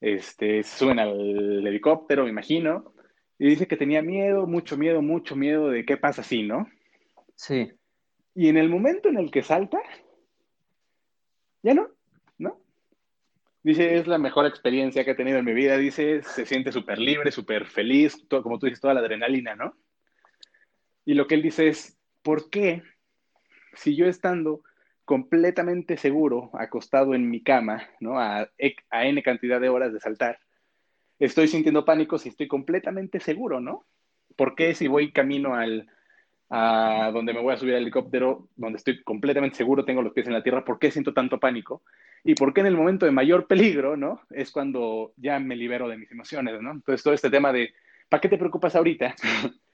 este, 0.00 0.62
suben 0.62 0.98
al 0.98 1.66
helicóptero, 1.66 2.24
me 2.24 2.30
imagino, 2.30 2.94
y 3.38 3.48
dice 3.48 3.66
que 3.66 3.76
tenía 3.76 4.02
miedo, 4.02 4.46
mucho 4.46 4.76
miedo, 4.76 5.02
mucho 5.02 5.36
miedo 5.36 5.70
de 5.70 5.84
qué 5.84 5.96
pasa 5.96 6.20
así, 6.20 6.42
¿no? 6.42 6.68
Sí. 7.34 7.72
Y 8.34 8.48
en 8.48 8.56
el 8.56 8.68
momento 8.68 9.08
en 9.08 9.18
el 9.18 9.30
que 9.30 9.42
salta, 9.42 9.80
ya 11.62 11.74
no, 11.74 11.88
¿no? 12.38 12.60
Dice, 13.62 13.96
es 13.96 14.06
la 14.06 14.18
mejor 14.18 14.46
experiencia 14.46 15.04
que 15.04 15.12
he 15.12 15.14
tenido 15.14 15.38
en 15.38 15.44
mi 15.44 15.52
vida. 15.52 15.76
Dice, 15.76 16.22
se 16.22 16.46
siente 16.46 16.72
súper 16.72 16.98
libre, 16.98 17.30
súper 17.30 17.66
feliz, 17.66 18.26
todo, 18.28 18.42
como 18.42 18.58
tú 18.58 18.66
dices, 18.66 18.80
toda 18.80 18.94
la 18.94 19.00
adrenalina, 19.00 19.54
¿no? 19.54 19.74
Y 21.04 21.14
lo 21.14 21.26
que 21.26 21.34
él 21.34 21.42
dice 21.42 21.68
es, 21.68 21.98
¿por 22.22 22.50
qué 22.50 22.82
si 23.74 23.96
yo 23.96 24.06
estando 24.06 24.62
completamente 25.10 25.96
seguro, 25.96 26.50
acostado 26.52 27.16
en 27.16 27.28
mi 27.28 27.42
cama, 27.42 27.82
¿no? 27.98 28.20
A, 28.20 28.48
a 28.90 29.06
N 29.06 29.20
cantidad 29.24 29.60
de 29.60 29.68
horas 29.68 29.92
de 29.92 29.98
saltar, 29.98 30.38
estoy 31.18 31.48
sintiendo 31.48 31.84
pánico 31.84 32.16
si 32.16 32.28
estoy 32.28 32.46
completamente 32.46 33.18
seguro, 33.18 33.58
¿no? 33.58 33.84
¿Por 34.36 34.54
qué 34.54 34.72
si 34.72 34.86
voy 34.86 35.10
camino 35.10 35.56
al, 35.56 35.88
a 36.48 37.10
donde 37.12 37.34
me 37.34 37.42
voy 37.42 37.52
a 37.52 37.56
subir 37.56 37.74
al 37.74 37.82
helicóptero, 37.82 38.50
donde 38.54 38.76
estoy 38.76 39.02
completamente 39.02 39.56
seguro, 39.56 39.84
tengo 39.84 40.00
los 40.00 40.12
pies 40.12 40.28
en 40.28 40.32
la 40.32 40.44
tierra, 40.44 40.64
¿por 40.64 40.78
qué 40.78 40.92
siento 40.92 41.12
tanto 41.12 41.40
pánico? 41.40 41.82
Y 42.22 42.36
por 42.36 42.54
qué 42.54 42.60
en 42.60 42.68
el 42.68 42.76
momento 42.76 43.04
de 43.04 43.10
mayor 43.10 43.48
peligro, 43.48 43.96
¿no? 43.96 44.20
Es 44.30 44.52
cuando 44.52 45.12
ya 45.16 45.40
me 45.40 45.56
libero 45.56 45.88
de 45.88 45.98
mis 45.98 46.12
emociones, 46.12 46.62
¿no? 46.62 46.70
Entonces 46.70 47.02
todo 47.02 47.14
este 47.14 47.30
tema 47.30 47.52
de, 47.52 47.74
¿para 48.08 48.20
qué 48.20 48.28
te 48.28 48.38
preocupas 48.38 48.76
ahorita? 48.76 49.16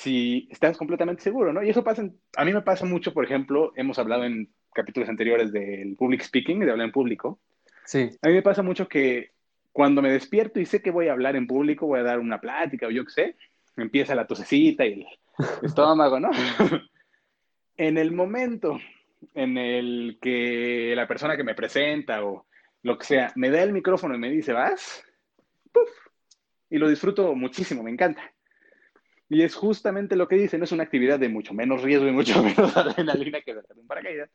si 0.00 0.48
estás 0.50 0.78
completamente 0.78 1.22
seguro, 1.22 1.52
¿no? 1.52 1.62
Y 1.62 1.68
eso 1.68 1.84
pasa, 1.84 2.08
a 2.36 2.44
mí 2.46 2.52
me 2.54 2.62
pasa 2.62 2.86
mucho, 2.86 3.12
por 3.12 3.24
ejemplo, 3.24 3.72
hemos 3.76 3.98
hablado 3.98 4.24
en 4.24 4.50
capítulos 4.72 5.10
anteriores 5.10 5.52
del 5.52 5.94
public 5.96 6.22
speaking, 6.22 6.60
de 6.60 6.70
hablar 6.70 6.86
en 6.86 6.92
público. 6.92 7.38
Sí. 7.84 8.10
A 8.22 8.28
mí 8.28 8.34
me 8.34 8.42
pasa 8.42 8.62
mucho 8.62 8.88
que 8.88 9.32
cuando 9.72 10.00
me 10.00 10.10
despierto 10.10 10.58
y 10.58 10.64
sé 10.64 10.80
que 10.80 10.90
voy 10.90 11.08
a 11.08 11.12
hablar 11.12 11.36
en 11.36 11.46
público, 11.46 11.86
voy 11.86 12.00
a 12.00 12.04
dar 12.04 12.18
una 12.18 12.40
plática 12.40 12.86
o 12.86 12.90
yo 12.90 13.04
qué 13.04 13.10
sé, 13.10 13.36
empieza 13.76 14.14
la 14.14 14.26
tosecita 14.26 14.86
y 14.86 14.92
el 14.92 15.06
estómago, 15.62 16.18
¿no? 16.18 16.30
en 17.76 17.98
el 17.98 18.12
momento 18.12 18.78
en 19.34 19.58
el 19.58 20.18
que 20.22 20.94
la 20.96 21.06
persona 21.06 21.36
que 21.36 21.44
me 21.44 21.54
presenta 21.54 22.24
o 22.24 22.46
lo 22.82 22.96
que 22.96 23.04
sea 23.04 23.32
me 23.36 23.50
da 23.50 23.62
el 23.62 23.74
micrófono 23.74 24.14
y 24.14 24.18
me 24.18 24.30
dice, 24.30 24.54
vas, 24.54 25.04
¡puf! 25.70 25.90
y 26.70 26.78
lo 26.78 26.88
disfruto 26.88 27.34
muchísimo, 27.34 27.82
me 27.82 27.90
encanta. 27.90 28.32
Y 29.30 29.42
es 29.42 29.54
justamente 29.54 30.16
lo 30.16 30.26
que 30.26 30.34
dice, 30.34 30.58
no 30.58 30.64
es 30.64 30.72
una 30.72 30.82
actividad 30.82 31.18
de 31.20 31.28
mucho 31.28 31.54
menos 31.54 31.82
riesgo 31.82 32.08
y 32.08 32.12
mucho 32.12 32.42
menos 32.42 32.76
adrenalina 32.76 33.40
que 33.40 33.54
saltar 33.54 33.78
un 33.78 33.86
paracaídas, 33.86 34.28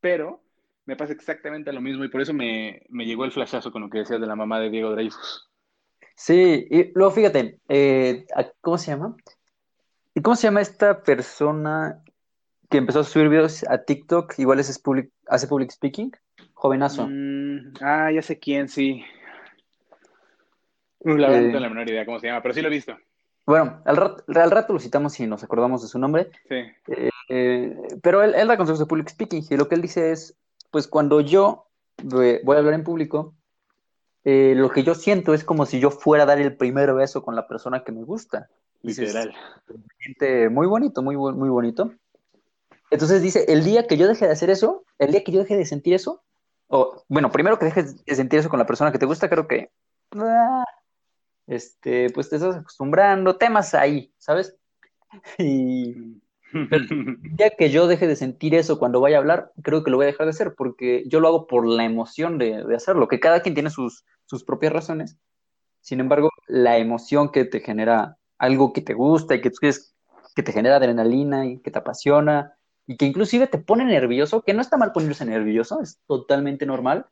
pero 0.00 0.40
me 0.86 0.94
pasa 0.94 1.12
exactamente 1.12 1.72
lo 1.72 1.80
mismo 1.80 2.04
y 2.04 2.08
por 2.08 2.20
eso 2.20 2.32
me, 2.32 2.82
me, 2.88 3.04
llegó 3.04 3.24
el 3.24 3.32
flashazo 3.32 3.72
con 3.72 3.82
lo 3.82 3.90
que 3.90 3.98
decías 3.98 4.20
de 4.20 4.26
la 4.26 4.36
mamá 4.36 4.60
de 4.60 4.70
Diego 4.70 4.92
Dreyfus. 4.92 5.50
Sí, 6.14 6.68
y 6.70 6.92
luego 6.94 7.10
fíjate, 7.10 7.58
eh, 7.68 8.24
¿cómo 8.60 8.78
se 8.78 8.92
llama? 8.92 9.16
¿Y 10.14 10.22
cómo 10.22 10.36
se 10.36 10.46
llama 10.46 10.60
esta 10.60 11.02
persona 11.02 12.00
que 12.70 12.78
empezó 12.78 13.00
a 13.00 13.04
subir 13.04 13.28
videos 13.28 13.64
a 13.68 13.82
TikTok? 13.82 14.38
Igual 14.38 14.60
es 14.60 14.78
public, 14.78 15.10
hace 15.26 15.48
public 15.48 15.72
speaking. 15.72 16.12
Jovenazo. 16.54 17.08
Mm, 17.08 17.74
ah, 17.80 18.12
ya 18.12 18.22
sé 18.22 18.38
quién, 18.38 18.68
sí. 18.68 19.04
La 21.00 21.28
verdad 21.28 21.40
no 21.40 21.46
tengo 21.48 21.60
la 21.60 21.68
menor 21.68 21.90
idea 21.90 22.06
cómo 22.06 22.20
se 22.20 22.28
llama, 22.28 22.42
pero 22.42 22.54
sí 22.54 22.62
lo 22.62 22.68
he 22.68 22.70
visto. 22.70 22.96
Bueno, 23.46 23.80
al 23.84 23.96
rato, 23.96 24.24
al 24.26 24.50
rato 24.50 24.72
lo 24.72 24.80
citamos 24.80 25.18
y 25.20 25.26
nos 25.26 25.44
acordamos 25.44 25.80
de 25.80 25.88
su 25.88 25.98
nombre. 25.98 26.30
Sí. 26.48 26.56
Eh, 26.88 27.10
eh, 27.28 27.76
pero 28.02 28.22
él, 28.22 28.34
él 28.34 28.48
da 28.48 28.56
consejos 28.56 28.80
de 28.80 28.86
public 28.86 29.08
speaking 29.08 29.44
y 29.48 29.56
lo 29.56 29.68
que 29.68 29.76
él 29.76 29.82
dice 29.82 30.10
es, 30.10 30.36
pues 30.72 30.88
cuando 30.88 31.20
yo 31.20 31.66
voy 32.02 32.40
a 32.48 32.58
hablar 32.58 32.74
en 32.74 32.84
público, 32.84 33.34
eh, 34.24 34.54
lo 34.56 34.70
que 34.70 34.82
yo 34.82 34.96
siento 34.96 35.32
es 35.32 35.44
como 35.44 35.64
si 35.64 35.78
yo 35.78 35.90
fuera 35.90 36.24
a 36.24 36.26
dar 36.26 36.40
el 36.40 36.56
primer 36.56 36.92
beso 36.92 37.22
con 37.22 37.36
la 37.36 37.46
persona 37.46 37.84
que 37.84 37.92
me 37.92 38.02
gusta. 38.02 38.48
Literal. 38.82 39.32
Muy 40.50 40.66
bonito, 40.66 41.00
muy, 41.02 41.16
muy 41.16 41.48
bonito. 41.48 41.92
Entonces 42.90 43.22
dice, 43.22 43.44
el 43.48 43.64
día 43.64 43.86
que 43.86 43.96
yo 43.96 44.08
deje 44.08 44.26
de 44.26 44.32
hacer 44.32 44.50
eso, 44.50 44.84
el 44.98 45.12
día 45.12 45.22
que 45.22 45.32
yo 45.32 45.40
deje 45.40 45.56
de 45.56 45.64
sentir 45.64 45.94
eso, 45.94 46.22
o 46.68 47.04
bueno, 47.08 47.30
primero 47.30 47.58
que 47.58 47.66
dejes 47.66 48.04
de 48.04 48.14
sentir 48.14 48.40
eso 48.40 48.48
con 48.48 48.58
la 48.58 48.66
persona 48.66 48.90
que 48.90 48.98
te 48.98 49.06
gusta, 49.06 49.28
creo 49.28 49.46
que 49.46 49.70
este, 51.46 52.10
pues 52.10 52.28
te 52.28 52.36
estás 52.36 52.56
acostumbrando, 52.56 53.36
temas 53.36 53.74
ahí, 53.74 54.12
¿sabes? 54.18 54.56
Y 55.38 56.20
día 56.52 57.50
que 57.56 57.70
yo 57.70 57.86
deje 57.86 58.06
de 58.06 58.16
sentir 58.16 58.54
eso 58.54 58.78
cuando 58.78 59.00
vaya 59.00 59.16
a 59.16 59.20
hablar, 59.20 59.52
creo 59.62 59.82
que 59.82 59.90
lo 59.90 59.96
voy 59.96 60.04
a 60.04 60.08
dejar 60.08 60.26
de 60.26 60.30
hacer, 60.30 60.54
porque 60.54 61.04
yo 61.06 61.20
lo 61.20 61.28
hago 61.28 61.46
por 61.46 61.66
la 61.66 61.84
emoción 61.84 62.38
de, 62.38 62.64
de 62.64 62.76
hacerlo, 62.76 63.08
que 63.08 63.20
cada 63.20 63.40
quien 63.40 63.54
tiene 63.54 63.70
sus, 63.70 64.04
sus 64.24 64.44
propias 64.44 64.72
razones. 64.72 65.18
Sin 65.80 66.00
embargo, 66.00 66.30
la 66.48 66.78
emoción 66.78 67.30
que 67.30 67.44
te 67.44 67.60
genera 67.60 68.16
algo 68.38 68.72
que 68.72 68.80
te 68.80 68.94
gusta 68.94 69.34
y 69.34 69.40
que 69.40 69.50
tú 69.50 69.56
quieres, 69.60 69.94
que 70.34 70.42
te 70.42 70.52
genera 70.52 70.76
adrenalina 70.76 71.46
y 71.46 71.58
que 71.60 71.70
te 71.70 71.78
apasiona 71.78 72.56
y 72.86 72.96
que 72.96 73.06
inclusive 73.06 73.46
te 73.46 73.58
pone 73.58 73.84
nervioso, 73.84 74.42
que 74.42 74.54
no 74.54 74.62
está 74.62 74.76
mal 74.76 74.92
ponerse 74.92 75.24
nervioso, 75.24 75.80
es 75.80 76.00
totalmente 76.06 76.66
normal. 76.66 77.06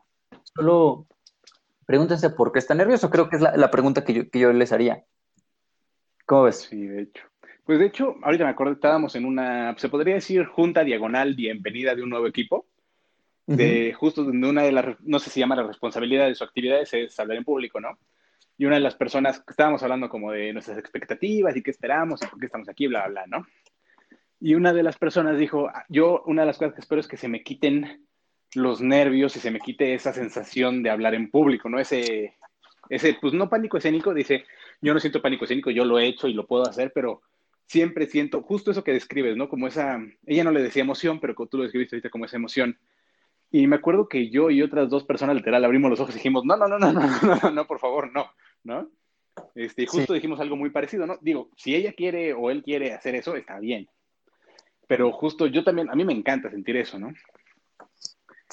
Solo 0.54 1.06
pregúntense 1.86 2.30
por 2.30 2.52
qué 2.52 2.58
está 2.58 2.74
nervioso. 2.74 3.10
Creo 3.10 3.28
que 3.28 3.36
es 3.36 3.42
la, 3.42 3.70
pregunta 3.70 4.04
que 4.04 4.14
yo, 4.14 4.30
que 4.30 4.38
yo 4.38 4.52
les 4.52 4.72
haría. 4.72 5.04
¿Cómo 6.26 6.44
ves? 6.44 6.68
Sí, 6.70 6.86
de 6.86 7.02
hecho. 7.02 7.24
Pues 7.64 7.78
de 7.78 7.86
hecho, 7.86 8.16
ahorita 8.22 8.44
me 8.44 8.50
acuerdo, 8.50 8.74
estábamos 8.74 9.16
en 9.16 9.24
una, 9.24 9.76
se 9.78 9.88
podría 9.88 10.14
decir, 10.14 10.44
junta 10.46 10.84
diagonal 10.84 11.34
bienvenida 11.34 11.94
de 11.94 12.02
un 12.02 12.10
nuevo 12.10 12.26
equipo. 12.26 12.66
De 13.46 13.92
justo 13.92 14.24
donde 14.24 14.48
una 14.48 14.62
de 14.62 14.72
las, 14.72 14.86
no 15.00 15.18
sé 15.18 15.28
si 15.28 15.38
llama 15.38 15.56
la 15.56 15.64
responsabilidad 15.64 16.28
de 16.28 16.34
su 16.34 16.44
actividad 16.44 16.80
es 16.80 17.20
hablar 17.20 17.36
en 17.36 17.44
público, 17.44 17.78
¿no? 17.78 17.98
y 18.56 18.66
una 18.66 18.76
de 18.76 18.82
las 18.82 18.94
personas, 18.94 19.42
estábamos 19.48 19.82
hablando 19.82 20.08
como 20.08 20.30
de 20.30 20.52
nuestras 20.52 20.78
expectativas 20.78 21.56
y 21.56 21.62
qué 21.62 21.70
esperamos 21.70 22.22
y 22.22 22.26
por 22.26 22.38
qué 22.38 22.46
estamos 22.46 22.68
aquí, 22.68 22.86
bla, 22.86 23.08
bla, 23.08 23.24
bla, 23.24 23.38
¿no? 23.38 23.46
Y 24.40 24.54
una 24.54 24.72
de 24.72 24.82
las 24.82 24.98
personas 24.98 25.38
dijo, 25.38 25.70
yo 25.88 26.22
una 26.26 26.42
de 26.42 26.46
las 26.46 26.58
cosas 26.58 26.74
que 26.74 26.80
espero 26.80 27.00
es 27.00 27.08
que 27.08 27.16
se 27.16 27.28
me 27.28 27.42
quiten 27.42 28.06
los 28.56 28.80
nervios 28.80 29.36
y 29.36 29.40
se 29.40 29.50
me 29.50 29.60
quite 29.60 29.94
esa 29.94 30.12
sensación 30.12 30.82
de 30.82 30.90
hablar 30.90 31.14
en 31.14 31.30
público, 31.30 31.68
¿no? 31.68 31.78
Ese, 31.78 32.34
ese, 32.88 33.16
pues 33.20 33.32
no 33.32 33.48
pánico 33.48 33.76
escénico, 33.76 34.14
dice, 34.14 34.44
yo 34.80 34.94
no 34.94 35.00
siento 35.00 35.22
pánico 35.22 35.44
escénico, 35.44 35.70
yo 35.70 35.84
lo 35.84 35.98
he 35.98 36.06
hecho 36.06 36.28
y 36.28 36.34
lo 36.34 36.46
puedo 36.46 36.64
hacer, 36.64 36.92
pero 36.94 37.22
siempre 37.66 38.06
siento 38.06 38.42
justo 38.42 38.70
eso 38.70 38.84
que 38.84 38.92
describes, 38.92 39.36
¿no? 39.36 39.48
Como 39.48 39.66
esa, 39.66 40.00
ella 40.26 40.44
no 40.44 40.50
le 40.50 40.62
decía 40.62 40.82
emoción, 40.82 41.20
pero 41.20 41.34
tú 41.46 41.56
lo 41.56 41.62
describiste 41.62 41.96
ahorita 41.96 42.10
como 42.10 42.26
esa 42.26 42.36
emoción. 42.36 42.78
Y 43.50 43.66
me 43.66 43.76
acuerdo 43.76 44.08
que 44.08 44.30
yo 44.30 44.50
y 44.50 44.62
otras 44.62 44.88
dos 44.90 45.04
personas 45.04 45.36
literal 45.36 45.64
abrimos 45.64 45.90
los 45.90 46.00
ojos 46.00 46.14
y 46.14 46.18
dijimos, 46.18 46.44
no, 46.44 46.56
no, 46.56 46.66
no, 46.66 46.78
no, 46.78 46.92
no, 46.92 47.00
no, 47.22 47.36
no, 47.42 47.50
no 47.50 47.66
por 47.66 47.78
favor, 47.78 48.12
no. 48.12 48.26
¿no? 48.64 48.90
Este, 49.54 49.82
y 49.82 49.86
justo 49.86 50.12
dijimos 50.12 50.40
algo 50.40 50.56
muy 50.56 50.70
parecido, 50.70 51.06
¿no? 51.06 51.18
Digo, 51.20 51.50
si 51.56 51.74
ella 51.74 51.92
quiere 51.92 52.32
o 52.32 52.50
él 52.50 52.62
quiere 52.62 52.92
hacer 52.92 53.14
eso, 53.14 53.36
está 53.36 53.58
bien. 53.60 53.88
Pero 54.86 55.12
justo 55.12 55.46
yo 55.46 55.62
también, 55.64 55.88
a 55.90 55.94
mí 55.94 56.04
me 56.04 56.12
encanta 56.12 56.50
sentir 56.50 56.76
eso, 56.76 56.98
¿no? 56.98 57.12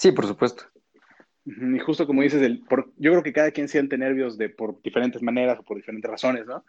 Sí, 0.02 0.12
por 0.12 0.26
supuesto. 0.26 0.64
Y 1.46 1.78
justo 1.78 2.08
como 2.08 2.24
dices, 2.24 2.42
el, 2.42 2.62
por, 2.62 2.92
yo 2.98 3.12
creo 3.12 3.22
que 3.22 3.34
cada 3.34 3.52
quien 3.52 3.68
siente 3.68 4.00
nervios 4.00 4.36
de, 4.36 4.50
por 4.50 4.82
diferentes 4.82 5.22
maneras 5.22 5.60
o 5.60 5.64
por 5.64 5.78
diferentes 5.78 6.10
razones, 6.10 6.48
¿no? 6.48 6.66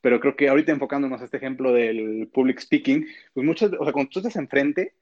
Pero 0.00 0.18
creo 0.18 0.34
que 0.34 0.48
ahorita 0.48 0.72
enfocándonos 0.72 1.20
a 1.20 1.26
este 1.26 1.36
ejemplo 1.36 1.74
del 1.74 2.26
public 2.32 2.58
speaking, 2.60 3.06
pues 3.34 3.44
muchas, 3.44 3.70
o 3.78 3.84
sea, 3.84 3.92
cuando 3.92 4.08
tú 4.08 4.20
estás 4.20 4.36
enfrente, 4.36 4.94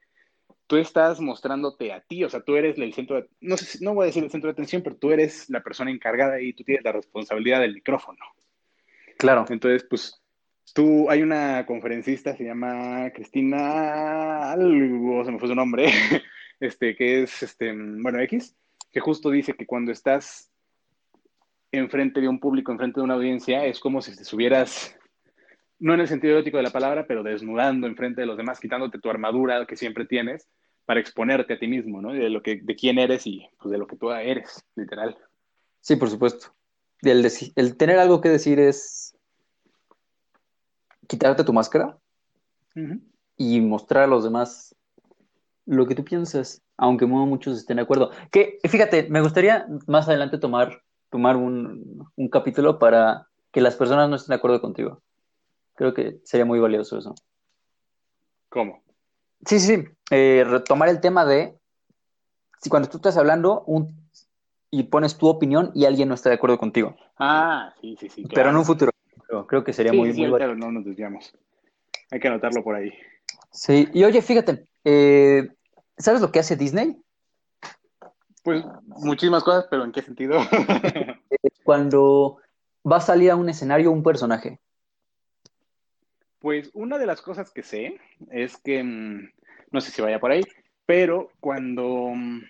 tú 0.67 0.77
estás 0.77 1.21
mostrándote 1.21 1.93
a 1.93 2.01
ti, 2.01 2.25
o 2.25 2.29
sea, 2.29 2.41
tú 2.41 2.57
eres 2.57 2.77
el 2.79 2.93
centro 2.95 3.15
de, 3.15 3.29
no 3.41 3.57
sé, 3.57 3.79
no 3.81 3.95
voy 3.95 4.03
a 4.03 4.07
decir 4.07 4.25
el 4.25 4.31
centro 4.33 4.49
de 4.49 4.55
atención, 4.55 4.83
pero 4.83 4.97
tú 4.97 5.13
eres 5.13 5.49
la 5.49 5.63
persona 5.63 5.93
encargada 5.93 6.41
y 6.41 6.55
tú 6.55 6.65
tienes 6.65 6.83
la 6.83 6.91
responsabilidad 6.91 7.61
del 7.61 7.75
micrófono. 7.75 8.19
Claro. 9.19 9.45
Entonces, 9.51 9.87
pues, 9.89 10.21
tú, 10.75 11.09
hay 11.09 11.23
una 11.23 11.65
conferencista, 11.65 12.37
se 12.37 12.43
llama 12.43 13.09
Cristina, 13.15 14.51
algo, 14.51 15.25
se 15.25 15.31
me 15.31 15.39
fue 15.39 15.47
su 15.47 15.55
nombre, 15.55 15.87
este, 16.63 16.95
que 16.95 17.25
es, 17.25 17.43
este, 17.43 17.73
bueno, 17.73 18.21
X, 18.21 18.55
que 18.93 19.01
justo 19.01 19.31
dice 19.31 19.55
que 19.55 19.67
cuando 19.67 19.91
estás 19.91 20.51
enfrente 21.73 22.21
de 22.21 22.29
un 22.29 22.39
público, 22.39 22.71
enfrente 22.71 23.01
de 23.01 23.05
una 23.05 23.15
audiencia, 23.15 23.65
es 23.67 23.81
como 23.81 24.01
si 24.01 24.15
te 24.17 24.25
subieras 24.25 24.97
no 25.81 25.95
en 25.95 26.01
el 26.01 26.07
sentido 26.07 26.35
erótico 26.35 26.59
de 26.59 26.63
la 26.63 26.71
palabra, 26.71 27.07
pero 27.09 27.25
desnudando 27.25 27.89
enfrente 27.89 28.21
de 28.21 28.29
los 28.29 28.37
demás, 28.37 28.61
quitándote 28.61 29.01
tu 29.01 29.11
armadura 29.11 29.67
que 29.67 29.77
siempre 29.77 30.07
tienes 30.07 30.49
para 30.85 31.01
exponerte 31.01 31.55
a 31.55 31.59
ti 31.59 31.67
mismo, 31.67 32.01
¿no? 32.01 32.13
De 32.13 32.31
lo 32.31 32.43
que, 32.43 32.61
de 32.63 32.77
quién 32.77 33.01
eres 33.01 33.27
y 33.27 33.49
pues, 33.59 33.73
de 33.73 33.79
lo 33.79 33.89
que 33.89 33.97
tú 33.97 34.13
eres, 34.13 34.65
literal. 34.77 35.17
Sí, 35.81 35.97
por 35.97 36.11
supuesto. 36.11 36.55
El, 37.01 37.29
el 37.57 37.77
tener 37.77 37.99
algo 37.99 38.21
que 38.21 38.29
decir 38.29 38.61
es 38.61 39.17
quitarte 41.09 41.43
tu 41.43 41.53
máscara 41.53 41.99
y 43.37 43.61
mostrar 43.61 44.05
a 44.05 44.07
los 44.07 44.23
demás 44.23 44.77
lo 45.67 45.87
que 45.87 45.95
tú 45.95 46.05
piensas, 46.05 46.63
aunque 46.77 47.07
no 47.07 47.27
muchos 47.27 47.59
estén 47.59 47.77
de 47.77 47.83
acuerdo. 47.83 48.11
Que 48.31 48.59
fíjate, 48.69 49.09
me 49.09 49.21
gustaría 49.21 49.67
más 49.87 50.09
adelante 50.09 50.39
tomar, 50.39 50.83
tomar 51.11 51.37
un, 51.37 52.09
un 52.17 52.29
capítulo 52.29 52.79
para 52.79 53.29
que 53.53 53.61
las 53.61 53.77
personas 53.77 54.09
no 54.09 54.17
estén 54.17 54.33
de 54.33 54.37
acuerdo 54.37 54.61
contigo. 54.61 55.03
Creo 55.75 55.95
que 55.95 56.21
sería 56.25 56.45
muy 56.45 56.59
valioso 56.59 56.99
eso. 56.99 57.15
¿Cómo? 58.49 58.83
Sí, 59.47 59.59
sí. 59.59 59.85
Eh, 60.11 60.45
retomar 60.47 60.89
el 60.89 61.01
tema 61.01 61.25
de 61.25 61.59
si 62.61 62.71
cuando 62.71 62.89
tú 62.89 62.99
estás 62.99 63.17
hablando 63.17 63.63
un, 63.67 64.09
y 64.71 64.85
pones 64.85 65.19
tu 65.19 65.29
opinión 65.29 65.71
y 65.75 65.85
alguien 65.85 66.09
no 66.09 66.15
está 66.15 66.29
de 66.29 66.37
acuerdo 66.37 66.59
contigo. 66.59 66.97
Ah, 67.19 67.75
sí, 67.81 67.97
sí, 67.99 68.09
sí. 68.09 68.25
Pero 68.33 68.51
en 68.51 68.57
un 68.57 68.65
futuro. 68.65 68.93
Creo 69.49 69.65
que 69.65 69.73
sería 69.73 69.93
muy, 69.93 70.13
sí, 70.13 70.27
muy 70.27 70.39
no 70.57 70.71
nos 70.71 70.85
desviamos. 70.85 71.33
Hay 72.11 72.21
que 72.21 72.29
anotarlo 72.29 72.63
por 72.63 72.75
ahí. 72.75 72.93
Sí, 73.51 73.89
y 73.93 74.05
oye, 74.05 74.21
fíjate, 74.21 74.67
eh, 74.85 75.49
¿sabes 75.97 76.21
lo 76.21 76.33
que 76.33 76.41
hace 76.41 76.57
Disney? 76.57 76.97
Pues 78.43 78.65
muchísimas 78.87 79.45
cosas, 79.45 79.67
pero 79.71 79.85
¿en 79.85 79.93
qué 79.93 80.03
sentido? 80.03 80.41
Cuando 81.65 82.39
va 82.91 82.97
a 82.97 83.01
salir 83.01 83.31
a 83.31 83.37
un 83.37 83.49
escenario 83.49 83.93
un 83.93 84.03
personaje. 84.03 84.59
Pues 86.41 86.71
una 86.75 86.99
de 86.99 87.07
las 87.07 87.23
cosas 87.23 87.53
que 87.53 87.63
sé 87.63 88.01
es 88.31 88.57
que, 88.57 88.83
mm, 88.83 89.31
no 89.71 89.81
sé 89.81 89.93
si 89.93 90.03
vaya 90.03 90.19
por 90.19 90.33
ahí, 90.33 90.43
pero 90.87 91.31
cuando, 91.39 92.11
mm, 92.15 92.41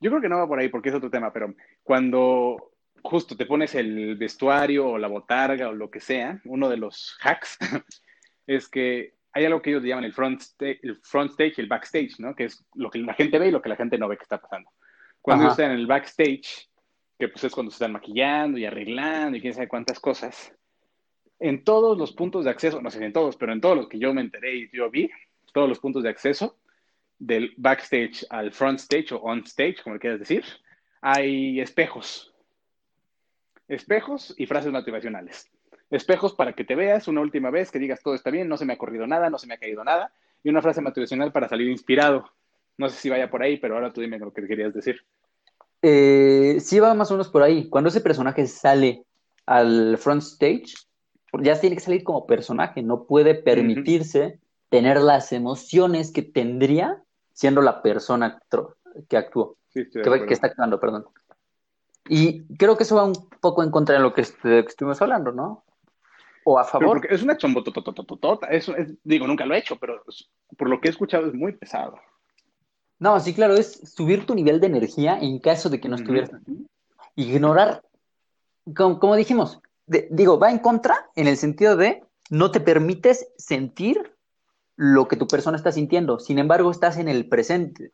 yo 0.00 0.10
creo 0.10 0.20
que 0.20 0.28
no 0.28 0.38
va 0.38 0.48
por 0.48 0.58
ahí 0.58 0.68
porque 0.68 0.88
es 0.88 0.94
otro 0.96 1.10
tema, 1.10 1.32
pero 1.32 1.54
cuando 1.84 2.72
justo 3.02 3.36
te 3.36 3.46
pones 3.46 3.74
el 3.76 4.16
vestuario 4.16 4.88
o 4.88 4.98
la 4.98 5.06
botarga 5.06 5.68
o 5.68 5.72
lo 5.72 5.90
que 5.90 6.00
sea, 6.00 6.40
uno 6.44 6.68
de 6.68 6.76
los 6.76 7.16
hacks 7.22 7.56
es 8.48 8.68
que 8.68 9.14
hay 9.32 9.44
algo 9.44 9.62
que 9.62 9.70
ellos 9.70 9.82
llaman 9.82 10.04
el 10.04 10.12
front, 10.12 10.42
el 10.58 10.98
front 11.02 11.30
stage 11.30 11.54
y 11.58 11.60
el 11.60 11.68
backstage, 11.68 12.18
¿no? 12.18 12.34
Que 12.34 12.44
es 12.44 12.64
lo 12.74 12.90
que 12.90 12.98
la 12.98 13.14
gente 13.14 13.38
ve 13.38 13.48
y 13.48 13.50
lo 13.52 13.62
que 13.62 13.68
la 13.68 13.76
gente 13.76 13.98
no 13.98 14.08
ve 14.08 14.16
que 14.16 14.24
está 14.24 14.38
pasando. 14.38 14.70
Cuando 15.22 15.44
ellos 15.44 15.58
están 15.58 15.72
en 15.72 15.78
el 15.78 15.86
backstage, 15.86 16.68
que 17.18 17.28
pues 17.28 17.44
es 17.44 17.52
cuando 17.52 17.70
se 17.70 17.76
están 17.76 17.92
maquillando 17.92 18.58
y 18.58 18.64
arreglando 18.64 19.36
y 19.36 19.40
quién 19.40 19.54
sabe 19.54 19.68
cuántas 19.68 20.00
cosas, 20.00 20.52
en 21.38 21.64
todos 21.64 21.96
los 21.96 22.12
puntos 22.12 22.44
de 22.44 22.50
acceso, 22.50 22.80
no 22.80 22.90
sé 22.90 22.98
si 22.98 23.04
en 23.04 23.12
todos, 23.12 23.36
pero 23.36 23.52
en 23.52 23.60
todos 23.60 23.76
los 23.76 23.88
que 23.88 23.98
yo 23.98 24.12
me 24.12 24.20
enteré 24.20 24.56
y 24.56 24.70
yo 24.72 24.90
vi, 24.90 25.10
todos 25.52 25.68
los 25.68 25.78
puntos 25.78 26.02
de 26.02 26.10
acceso, 26.10 26.58
del 27.18 27.52
backstage 27.56 28.24
al 28.30 28.52
front 28.52 28.78
stage 28.78 29.12
o 29.12 29.18
on 29.18 29.40
stage, 29.44 29.82
como 29.82 29.94
le 29.94 30.00
quieras 30.00 30.20
decir, 30.20 30.44
hay 31.00 31.60
espejos. 31.60 32.34
Espejos 33.68 34.34
y 34.36 34.46
frases 34.46 34.72
motivacionales. 34.72 35.49
Espejos 35.90 36.34
para 36.34 36.52
que 36.52 36.64
te 36.64 36.74
veas 36.74 37.08
una 37.08 37.20
última 37.20 37.50
vez, 37.50 37.70
que 37.70 37.78
digas 37.78 38.00
todo 38.02 38.14
está 38.14 38.30
bien, 38.30 38.48
no 38.48 38.56
se 38.56 38.64
me 38.64 38.74
ha 38.74 38.78
corrido 38.78 39.06
nada, 39.06 39.30
no 39.30 39.38
se 39.38 39.46
me 39.46 39.54
ha 39.54 39.58
caído 39.58 39.82
nada. 39.84 40.12
Y 40.42 40.48
una 40.48 40.62
frase 40.62 40.80
motivacional 40.80 41.32
para 41.32 41.48
salir 41.48 41.68
inspirado. 41.68 42.24
No 42.78 42.88
sé 42.88 42.96
si 42.96 43.10
vaya 43.10 43.30
por 43.30 43.42
ahí, 43.42 43.58
pero 43.58 43.74
ahora 43.74 43.92
tú 43.92 44.00
dime 44.00 44.18
lo 44.18 44.32
que 44.32 44.46
querías 44.46 44.72
decir. 44.72 45.04
Eh, 45.82 46.58
sí, 46.60 46.78
va 46.78 46.94
más 46.94 47.10
o 47.10 47.14
menos 47.14 47.28
por 47.28 47.42
ahí. 47.42 47.68
Cuando 47.68 47.88
ese 47.88 48.00
personaje 48.00 48.46
sale 48.46 49.04
al 49.46 49.98
front 49.98 50.22
stage, 50.22 50.74
ya 51.40 51.60
tiene 51.60 51.76
que 51.76 51.82
salir 51.82 52.04
como 52.04 52.26
personaje, 52.26 52.82
no 52.82 53.04
puede 53.04 53.34
permitirse 53.34 54.38
tener 54.68 55.00
las 55.00 55.32
emociones 55.32 56.12
que 56.12 56.22
tendría 56.22 57.02
siendo 57.32 57.62
la 57.62 57.82
persona 57.82 58.40
que 59.08 59.16
actuó, 59.16 59.56
que, 59.72 59.82
está 60.30 60.48
actuando, 60.48 60.78
perdón. 60.80 61.06
Y 62.08 62.42
creo 62.56 62.76
que 62.76 62.82
eso 62.82 62.96
va 62.96 63.04
un 63.04 63.28
poco 63.40 63.62
en 63.62 63.70
contra 63.70 63.96
de 63.96 64.02
lo 64.02 64.12
que, 64.14 64.22
estuvimos 64.22 65.00
hablando, 65.00 65.32
¿no? 65.32 65.64
O 66.44 66.58
a 66.58 66.64
favor. 66.64 67.06
es 67.10 67.22
una 67.22 67.36
chombototototota, 67.36 68.46
es, 68.48 68.70
digo, 69.04 69.26
nunca 69.26 69.44
lo 69.44 69.54
he 69.54 69.58
hecho, 69.58 69.76
pero 69.76 70.02
por 70.56 70.68
lo 70.68 70.80
que 70.80 70.88
he 70.88 70.90
escuchado 70.90 71.26
es 71.26 71.34
muy 71.34 71.52
pesado. 71.52 71.98
No, 72.98 73.18
sí, 73.20 73.34
claro, 73.34 73.54
es 73.54 73.94
subir 73.94 74.26
tu 74.26 74.34
nivel 74.34 74.60
de 74.60 74.66
energía 74.66 75.18
en 75.18 75.38
caso 75.38 75.70
de 75.70 75.80
que 75.80 75.88
no 75.88 75.96
estuvieras 75.96 76.30
Ignorar, 77.16 77.82
como 78.74 79.16
dijimos, 79.16 79.60
digo, 79.86 80.38
va 80.38 80.50
en 80.50 80.58
contra 80.58 81.10
en 81.16 81.26
el 81.26 81.36
sentido 81.36 81.76
de 81.76 82.02
no 82.30 82.50
te 82.50 82.60
permites 82.60 83.28
sentir 83.36 84.14
lo 84.76 85.08
que 85.08 85.16
tu 85.16 85.26
persona 85.26 85.56
está 85.56 85.72
sintiendo. 85.72 86.18
Sin 86.18 86.38
embargo, 86.38 86.70
estás 86.70 86.96
en 86.96 87.08
el 87.08 87.28
presente. 87.28 87.92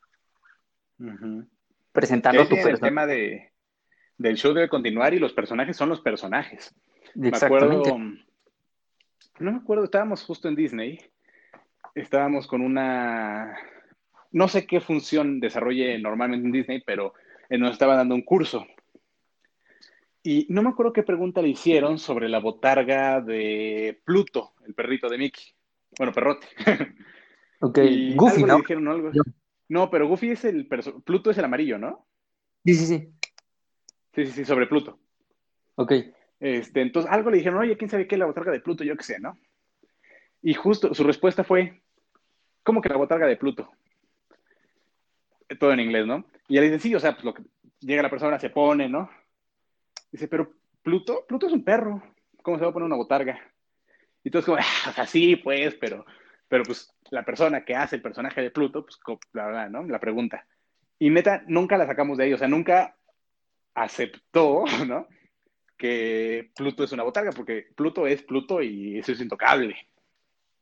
Presentando 1.92 2.44
tu 2.44 2.54
persona. 2.54 2.74
El 2.74 2.80
tema 2.80 3.06
de, 3.06 3.52
del 4.18 4.36
show 4.36 4.52
debe 4.52 4.68
continuar 4.68 5.14
y 5.14 5.18
los 5.18 5.32
personajes 5.32 5.76
son 5.76 5.88
los 5.88 6.00
personajes. 6.00 6.74
Exactamente. 7.20 8.25
No 9.38 9.52
me 9.52 9.58
acuerdo, 9.58 9.84
estábamos 9.84 10.24
justo 10.24 10.48
en 10.48 10.56
Disney. 10.56 11.00
Estábamos 11.94 12.46
con 12.46 12.60
una. 12.60 13.56
No 14.32 14.48
sé 14.48 14.66
qué 14.66 14.80
función 14.80 15.40
desarrolle 15.40 15.98
normalmente 15.98 16.46
en 16.46 16.52
Disney, 16.52 16.82
pero 16.84 17.14
nos 17.50 17.72
estaba 17.72 17.96
dando 17.96 18.14
un 18.14 18.22
curso 18.22 18.66
y 20.26 20.44
no 20.48 20.60
me 20.60 20.70
acuerdo 20.70 20.92
qué 20.92 21.04
pregunta 21.04 21.40
le 21.40 21.50
hicieron 21.50 22.00
sobre 22.00 22.28
la 22.28 22.40
botarga 22.40 23.20
de 23.20 24.00
Pluto, 24.04 24.54
el 24.66 24.74
perrito 24.74 25.08
de 25.08 25.18
Mickey. 25.18 25.44
Bueno, 25.96 26.12
perrote. 26.12 26.46
Ok, 27.58 27.78
Goofy, 28.14 28.42
¿no? 28.42 28.58
No, 29.70 29.88
pero 29.88 30.06
Goofy 30.06 30.32
es 30.32 30.44
el... 30.44 30.68
Pluto 30.68 31.30
es 31.30 31.38
el 31.38 31.46
amarillo, 31.46 31.78
¿no? 31.78 32.06
Sí, 32.62 32.74
sí, 32.74 32.86
sí. 32.86 33.12
Sí, 34.14 34.26
sí, 34.26 34.32
sí, 34.32 34.44
sobre 34.44 34.66
Pluto. 34.66 35.00
Ok. 35.76 35.92
Este, 36.40 36.82
entonces, 36.82 37.10
algo 37.10 37.30
le 37.30 37.38
dijeron, 37.38 37.58
oye, 37.58 37.76
¿quién 37.76 37.90
sabe 37.90 38.06
qué 38.06 38.14
es 38.14 38.18
la 38.18 38.26
botarga 38.26 38.52
de 38.52 38.60
Pluto? 38.60 38.84
Yo 38.84 38.96
qué 38.96 39.04
sé, 39.04 39.18
¿no? 39.18 39.38
Y 40.42 40.54
justo 40.54 40.94
su 40.94 41.04
respuesta 41.04 41.44
fue, 41.44 41.80
¿cómo 42.62 42.80
que 42.80 42.88
la 42.88 42.96
botarga 42.96 43.26
de 43.26 43.36
Pluto? 43.36 43.70
Todo 45.58 45.72
en 45.72 45.80
inglés, 45.80 46.06
¿no? 46.06 46.24
Y 46.48 46.58
él 46.58 46.64
dice, 46.64 46.78
sí, 46.78 46.94
o 46.94 47.00
sea, 47.00 47.12
pues 47.12 47.24
lo 47.24 47.34
que 47.34 47.42
llega 47.80 48.02
la 48.02 48.10
persona, 48.10 48.38
se 48.38 48.50
pone, 48.50 48.88
¿no? 48.88 49.10
Dice, 50.12 50.28
pero 50.28 50.52
Pluto, 50.82 51.24
Pluto 51.26 51.46
es 51.46 51.52
un 51.52 51.64
perro, 51.64 52.02
¿cómo 52.42 52.58
se 52.58 52.64
va 52.64 52.70
a 52.70 52.72
poner 52.72 52.86
una 52.86 52.96
botarga? 52.96 53.40
Y 54.22 54.30
todos 54.30 54.44
como, 54.44 54.58
ah, 54.58 54.90
o 54.90 54.92
sea, 54.92 55.06
sí, 55.06 55.36
pues, 55.36 55.74
pero, 55.76 56.04
pero 56.48 56.64
pues 56.64 56.92
la 57.10 57.24
persona 57.24 57.64
que 57.64 57.74
hace 57.74 57.96
el 57.96 58.02
personaje 58.02 58.40
de 58.40 58.50
Pluto, 58.50 58.84
pues, 58.84 58.98
la 59.32 59.46
verdad, 59.46 59.70
¿no? 59.70 59.84
La 59.84 60.00
pregunta. 60.00 60.46
Y 60.98 61.10
neta, 61.10 61.44
nunca 61.46 61.76
la 61.76 61.86
sacamos 61.86 62.18
de 62.18 62.24
ahí, 62.24 62.32
o 62.32 62.38
sea, 62.38 62.48
nunca 62.48 62.96
aceptó, 63.74 64.64
¿no? 64.86 65.06
Que 65.76 66.50
Pluto 66.56 66.84
es 66.84 66.92
una 66.92 67.02
botarga, 67.02 67.32
porque 67.32 67.66
Pluto 67.74 68.06
es 68.06 68.22
Pluto 68.22 68.62
y 68.62 68.98
eso 68.98 69.12
es 69.12 69.20
intocable. 69.20 69.76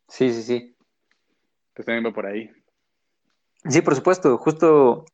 Sí, 0.08 0.32
sí, 0.32 0.42
sí. 0.42 0.76
Pues 1.72 1.86
también 1.86 2.06
va 2.06 2.12
por 2.14 2.26
ahí. 2.26 2.50
Sí, 3.68 3.80
por 3.80 3.94
supuesto, 3.94 4.36
justo 4.38 5.06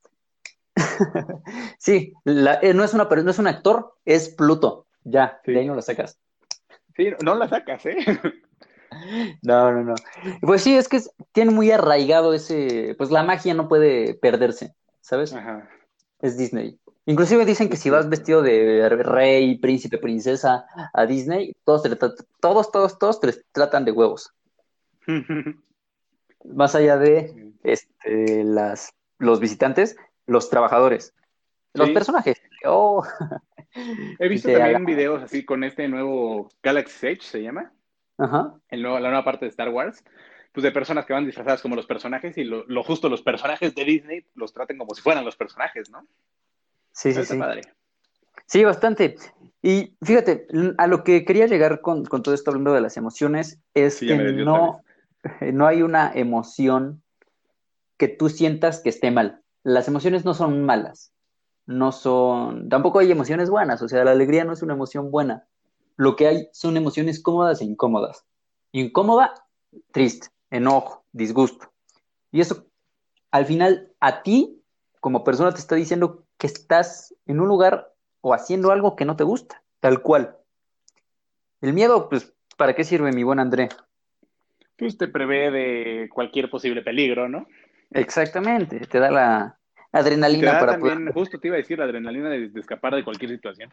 sí, 1.78 2.12
eh, 2.24 2.74
no, 2.74 2.84
es 2.84 2.94
una, 2.94 3.04
no 3.04 3.30
es 3.30 3.38
un 3.38 3.46
actor, 3.46 3.94
es 4.04 4.28
Pluto. 4.30 4.86
Ya, 5.04 5.40
de 5.44 5.58
ahí 5.58 5.66
no 5.66 5.74
la 5.74 5.82
sacas. 5.82 6.18
Sí, 6.96 7.10
no 7.22 7.34
la 7.34 7.48
sacas, 7.48 7.86
¿eh? 7.86 7.96
No, 9.42 9.70
no, 9.70 9.84
no. 9.84 9.94
Pues 10.40 10.62
sí, 10.62 10.76
es 10.76 10.88
que 10.88 11.00
tiene 11.30 11.52
muy 11.52 11.70
arraigado 11.70 12.34
ese, 12.34 12.96
pues 12.98 13.12
la 13.12 13.22
magia 13.22 13.54
no 13.54 13.68
puede 13.68 14.14
perderse, 14.14 14.74
¿sabes? 15.00 15.32
Ajá. 15.32 15.70
Es 16.20 16.36
Disney. 16.36 16.78
Inclusive 17.06 17.44
dicen 17.44 17.68
que 17.68 17.76
si 17.76 17.90
vas 17.90 18.08
vestido 18.08 18.42
de 18.42 18.88
rey, 18.88 19.58
príncipe, 19.58 19.98
princesa 19.98 20.66
a 20.92 21.06
Disney, 21.06 21.56
todos, 21.64 21.82
todos, 22.40 22.70
todos, 22.70 22.98
todos 22.98 23.20
te 23.20 23.32
tratan 23.52 23.84
de 23.84 23.92
huevos. 23.92 24.32
Más 26.44 26.74
allá 26.74 26.96
de 26.98 27.52
este, 27.62 28.44
las, 28.44 28.94
los 29.18 29.40
visitantes, 29.40 29.96
los 30.26 30.50
trabajadores, 30.50 31.14
los 31.74 31.90
personajes. 31.90 32.40
Oh. 32.64 33.02
He 34.18 34.28
visto 34.28 34.52
también 34.52 34.84
videos 34.84 35.22
así 35.22 35.44
con 35.44 35.64
este 35.64 35.88
nuevo 35.88 36.48
Galaxy 36.62 37.08
Edge, 37.08 37.22
se 37.22 37.42
llama. 37.42 37.72
Ajá. 38.18 38.54
El 38.68 38.82
nuevo, 38.82 38.98
la 38.98 39.08
nueva 39.08 39.24
parte 39.24 39.46
de 39.46 39.50
Star 39.50 39.70
Wars. 39.70 40.04
Pues 40.52 40.62
de 40.64 40.72
personas 40.72 41.06
que 41.06 41.12
van 41.12 41.26
disfrazadas 41.26 41.62
como 41.62 41.76
los 41.76 41.86
personajes 41.86 42.36
y 42.36 42.44
lo, 42.44 42.64
justo 42.82 43.08
los 43.08 43.22
personajes 43.22 43.74
de 43.74 43.84
Disney 43.84 44.26
los 44.34 44.52
traten 44.52 44.78
como 44.78 44.94
si 44.94 45.02
fueran 45.02 45.24
los 45.24 45.36
personajes, 45.36 45.90
¿no? 45.90 46.06
Sí, 46.92 47.12
sí, 47.12 47.24
sí. 47.24 47.36
Padre. 47.36 47.62
Sí, 48.46 48.64
bastante. 48.64 49.16
Y 49.62 49.96
fíjate, 50.02 50.48
a 50.78 50.86
lo 50.88 51.04
que 51.04 51.24
quería 51.24 51.46
llegar 51.46 51.80
con, 51.80 52.04
todo 52.04 52.34
esto 52.34 52.50
hablando 52.50 52.72
de 52.72 52.80
las 52.80 52.96
emociones 52.96 53.60
es 53.74 54.00
que 54.00 54.16
no, 54.16 54.82
no 55.52 55.66
hay 55.66 55.82
una 55.82 56.10
emoción 56.12 57.02
que 57.96 58.08
tú 58.08 58.28
sientas 58.28 58.80
que 58.80 58.88
esté 58.88 59.10
mal 59.10 59.40
las 59.62 59.88
emociones 59.88 60.24
no 60.24 60.34
son 60.34 60.64
malas, 60.64 61.12
no 61.66 61.92
son, 61.92 62.68
tampoco 62.68 62.98
hay 62.98 63.10
emociones 63.10 63.50
buenas, 63.50 63.82
o 63.82 63.88
sea, 63.88 64.04
la 64.04 64.12
alegría 64.12 64.44
no 64.44 64.52
es 64.52 64.62
una 64.62 64.74
emoción 64.74 65.10
buena. 65.10 65.46
Lo 65.96 66.16
que 66.16 66.26
hay 66.26 66.48
son 66.52 66.76
emociones 66.76 67.22
cómodas 67.22 67.60
e 67.60 67.64
incómodas. 67.64 68.24
Incómoda, 68.72 69.34
triste, 69.92 70.28
enojo, 70.50 71.04
disgusto. 71.12 71.72
Y 72.32 72.40
eso, 72.40 72.66
al 73.30 73.46
final, 73.46 73.92
a 74.00 74.22
ti, 74.22 74.62
como 75.00 75.24
persona, 75.24 75.52
te 75.52 75.60
está 75.60 75.74
diciendo 75.74 76.24
que 76.38 76.46
estás 76.46 77.14
en 77.26 77.40
un 77.40 77.48
lugar 77.48 77.92
o 78.20 78.34
haciendo 78.34 78.70
algo 78.70 78.96
que 78.96 79.04
no 79.04 79.16
te 79.16 79.24
gusta, 79.24 79.62
tal 79.80 80.02
cual. 80.02 80.36
El 81.60 81.72
miedo, 81.72 82.08
pues, 82.08 82.32
¿para 82.56 82.74
qué 82.74 82.84
sirve, 82.84 83.12
mi 83.12 83.22
buen 83.22 83.38
André? 83.38 83.68
Pues 84.76 84.96
te 84.96 85.08
prevé 85.08 85.50
de 85.50 86.08
cualquier 86.08 86.50
posible 86.50 86.82
peligro, 86.82 87.28
¿no? 87.28 87.46
Exactamente, 87.90 88.80
te 88.80 88.98
da 88.98 89.10
la 89.10 89.58
adrenalina 89.92 90.58
para 90.60 90.72
también, 90.72 91.12
justo 91.12 91.38
te 91.38 91.48
iba 91.48 91.56
a 91.56 91.58
decir, 91.58 91.78
la 91.78 91.84
adrenalina 91.84 92.30
de, 92.30 92.50
escapar 92.54 92.94
de 92.94 93.04
cualquier 93.04 93.30
situación. 93.30 93.70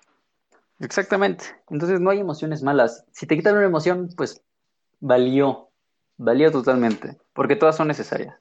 Exactamente. 0.80 1.46
Entonces 1.70 2.00
no 2.00 2.10
hay 2.10 2.20
emociones 2.20 2.62
malas. 2.63 3.06
Si 3.12 3.26
te 3.26 3.36
quitan 3.36 3.56
una 3.56 3.66
emoción, 3.66 4.10
pues 4.16 4.44
valió, 5.00 5.66
valió 6.17 6.51
totalmente, 6.51 7.17
porque 7.34 7.56
todas 7.56 7.77
son 7.77 7.88
necesarias. 7.88 8.36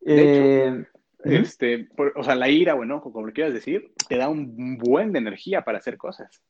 De 0.00 0.22
hecho, 0.22 0.42
eh, 0.42 0.86
este, 1.24 1.88
o 2.16 2.24
sea, 2.24 2.34
la 2.34 2.48
ira 2.48 2.74
o 2.74 2.82
enojo, 2.82 3.12
como 3.12 3.26
lo 3.26 3.32
quieras 3.32 3.52
decir, 3.52 3.92
te 4.08 4.16
da 4.16 4.28
un 4.28 4.78
buen 4.78 5.12
de 5.12 5.18
energía 5.18 5.62
para 5.62 5.78
hacer 5.78 5.96
cosas. 5.96 6.42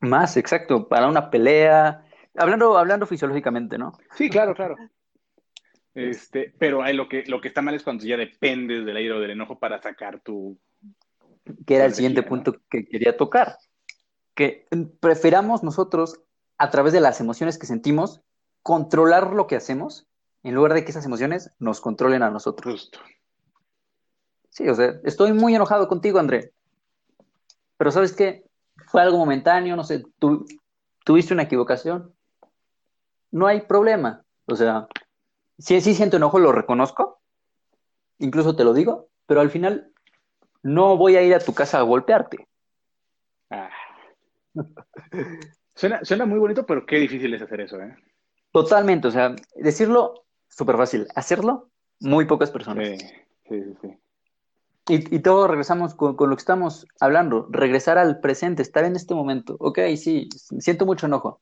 Más, 0.00 0.36
exacto, 0.36 0.88
para 0.88 1.08
una 1.08 1.30
pelea, 1.30 2.04
hablando, 2.36 2.76
hablando 2.76 3.06
fisiológicamente, 3.06 3.78
¿no? 3.78 3.92
Sí, 4.14 4.28
claro, 4.28 4.54
claro. 4.54 4.76
Este, 5.94 6.54
pero 6.58 6.82
hay 6.82 6.94
lo 6.94 7.06
que, 7.06 7.22
lo 7.26 7.42
que 7.42 7.48
está 7.48 7.60
mal 7.60 7.74
es 7.74 7.82
cuando 7.82 8.06
ya 8.06 8.16
dependes 8.16 8.86
del 8.86 8.96
aire 8.96 9.12
o 9.12 9.20
del 9.20 9.32
enojo 9.32 9.58
para 9.58 9.78
sacar 9.82 10.20
tu. 10.20 10.58
Que 11.66 11.74
era 11.74 11.84
el 11.84 11.92
siguiente 11.92 12.22
punto 12.22 12.56
que 12.70 12.86
quería 12.86 13.14
tocar. 13.14 13.58
Que 14.34 14.66
preferamos 15.00 15.62
nosotros, 15.62 16.22
a 16.56 16.70
través 16.70 16.94
de 16.94 17.00
las 17.00 17.20
emociones 17.20 17.58
que 17.58 17.66
sentimos, 17.66 18.22
controlar 18.62 19.32
lo 19.32 19.46
que 19.46 19.56
hacemos, 19.56 20.06
en 20.42 20.54
lugar 20.54 20.74
de 20.74 20.84
que 20.84 20.90
esas 20.90 21.06
emociones 21.06 21.50
nos 21.58 21.80
controlen 21.80 22.22
a 22.22 22.30
nosotros. 22.30 22.90
Justo. 22.90 22.98
Sí, 24.50 24.68
o 24.68 24.74
sea, 24.74 25.00
estoy 25.04 25.32
muy 25.32 25.54
enojado 25.54 25.88
contigo, 25.88 26.18
André. 26.18 26.52
Pero 27.76 27.90
¿sabes 27.90 28.12
qué? 28.12 28.44
Fue 28.86 29.00
algo 29.00 29.18
momentáneo, 29.18 29.76
no 29.76 29.84
sé, 29.84 30.04
tú 30.18 30.46
tuviste 31.04 31.32
una 31.32 31.44
equivocación. 31.44 32.14
No 33.30 33.46
hay 33.46 33.62
problema. 33.62 34.24
O 34.46 34.54
sea, 34.54 34.86
si 35.58 35.80
sí 35.80 35.94
siento 35.94 36.18
enojo, 36.18 36.38
lo 36.38 36.52
reconozco, 36.52 37.20
incluso 38.18 38.54
te 38.54 38.64
lo 38.64 38.74
digo, 38.74 39.08
pero 39.26 39.40
al 39.40 39.50
final 39.50 39.90
no 40.62 40.96
voy 40.96 41.16
a 41.16 41.22
ir 41.22 41.34
a 41.34 41.40
tu 41.40 41.54
casa 41.54 41.78
a 41.78 41.82
golpearte. 41.82 42.46
Ah. 43.50 43.70
Suena, 45.74 46.26
muy 46.26 46.38
bonito, 46.38 46.66
pero 46.66 46.84
qué 46.84 46.96
difícil 46.96 47.32
es 47.34 47.42
hacer 47.42 47.62
eso, 47.62 47.80
¿eh? 47.80 47.96
Totalmente, 48.52 49.08
o 49.08 49.10
sea, 49.10 49.34
decirlo 49.56 50.24
súper 50.48 50.76
fácil, 50.76 51.08
hacerlo 51.14 51.70
muy 52.00 52.26
pocas 52.26 52.50
personas. 52.50 52.86
Sí, 52.86 52.98
sí, 53.48 53.74
sí. 53.80 53.98
Y, 54.88 55.16
y 55.16 55.18
todo 55.20 55.46
regresamos 55.46 55.94
con, 55.94 56.16
con, 56.16 56.28
lo 56.28 56.36
que 56.36 56.40
estamos 56.40 56.86
hablando, 57.00 57.46
regresar 57.50 57.98
al 57.98 58.20
presente, 58.20 58.62
estar 58.62 58.84
en 58.84 58.96
este 58.96 59.14
momento. 59.14 59.56
Ok, 59.60 59.78
sí, 59.96 60.28
siento 60.58 60.86
mucho 60.86 61.06
enojo. 61.06 61.40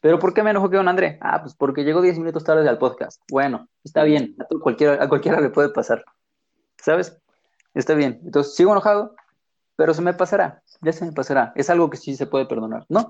¿Pero 0.00 0.18
por 0.18 0.32
qué 0.32 0.42
me 0.42 0.50
enojo 0.50 0.70
con 0.70 0.88
André? 0.88 1.18
Ah, 1.20 1.42
pues 1.42 1.54
porque 1.54 1.84
llegó 1.84 2.00
10 2.00 2.18
minutos 2.18 2.44
tarde 2.44 2.66
al 2.68 2.78
podcast. 2.78 3.20
Bueno, 3.30 3.68
está 3.84 4.02
bien, 4.02 4.34
a, 4.38 4.46
cualquiera, 4.60 5.02
a 5.02 5.08
cualquiera 5.08 5.40
le 5.40 5.50
puede 5.50 5.68
pasar. 5.70 6.04
¿Sabes? 6.78 7.18
Está 7.74 7.94
bien. 7.94 8.20
Entonces, 8.24 8.54
sigo 8.54 8.72
enojado, 8.72 9.14
pero 9.76 9.92
se 9.92 10.00
me 10.00 10.14
pasará. 10.14 10.62
Ya 10.80 10.92
se 10.92 11.04
me 11.04 11.12
pasará. 11.12 11.52
Es 11.54 11.68
algo 11.68 11.90
que 11.90 11.98
sí 11.98 12.16
se 12.16 12.26
puede 12.26 12.46
perdonar, 12.46 12.86
¿no? 12.88 13.08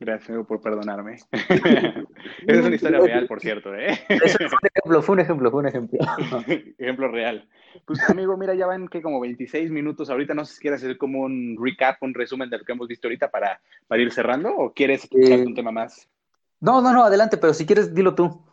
Gracias 0.00 0.46
por 0.46 0.60
perdonarme. 0.60 1.18
es 2.46 2.64
una 2.64 2.74
historia 2.74 3.00
real, 3.00 3.26
por 3.26 3.40
cierto. 3.40 3.74
¿eh? 3.74 3.96
fue 4.08 4.58
un 4.58 4.68
ejemplo, 4.74 5.02
fue 5.02 5.12
un 5.12 5.20
ejemplo, 5.20 5.50
fue 5.50 5.60
un 5.60 5.68
ejemplo. 5.68 5.98
ejemplo 6.78 7.08
real. 7.08 7.48
Pues 7.84 8.00
amigo, 8.10 8.36
mira, 8.36 8.54
ya 8.54 8.66
van 8.66 8.88
que 8.88 9.02
como 9.02 9.20
26 9.20 9.70
minutos. 9.70 10.10
Ahorita 10.10 10.34
no 10.34 10.44
sé 10.44 10.54
si 10.54 10.60
quieres 10.60 10.82
hacer 10.82 10.98
como 10.98 11.20
un 11.20 11.56
recap, 11.60 12.02
un 12.02 12.12
resumen 12.12 12.50
de 12.50 12.58
lo 12.58 12.64
que 12.64 12.72
hemos 12.72 12.88
visto 12.88 13.06
ahorita 13.06 13.30
para, 13.30 13.60
para 13.86 14.02
ir 14.02 14.12
cerrando 14.12 14.54
o 14.54 14.72
quieres 14.72 15.08
eh, 15.12 15.44
un 15.46 15.54
tema 15.54 15.70
más. 15.70 16.08
No, 16.60 16.80
no, 16.80 16.92
no, 16.92 17.04
adelante, 17.04 17.36
pero 17.36 17.54
si 17.54 17.64
quieres, 17.64 17.94
dilo 17.94 18.14
tú. 18.14 18.44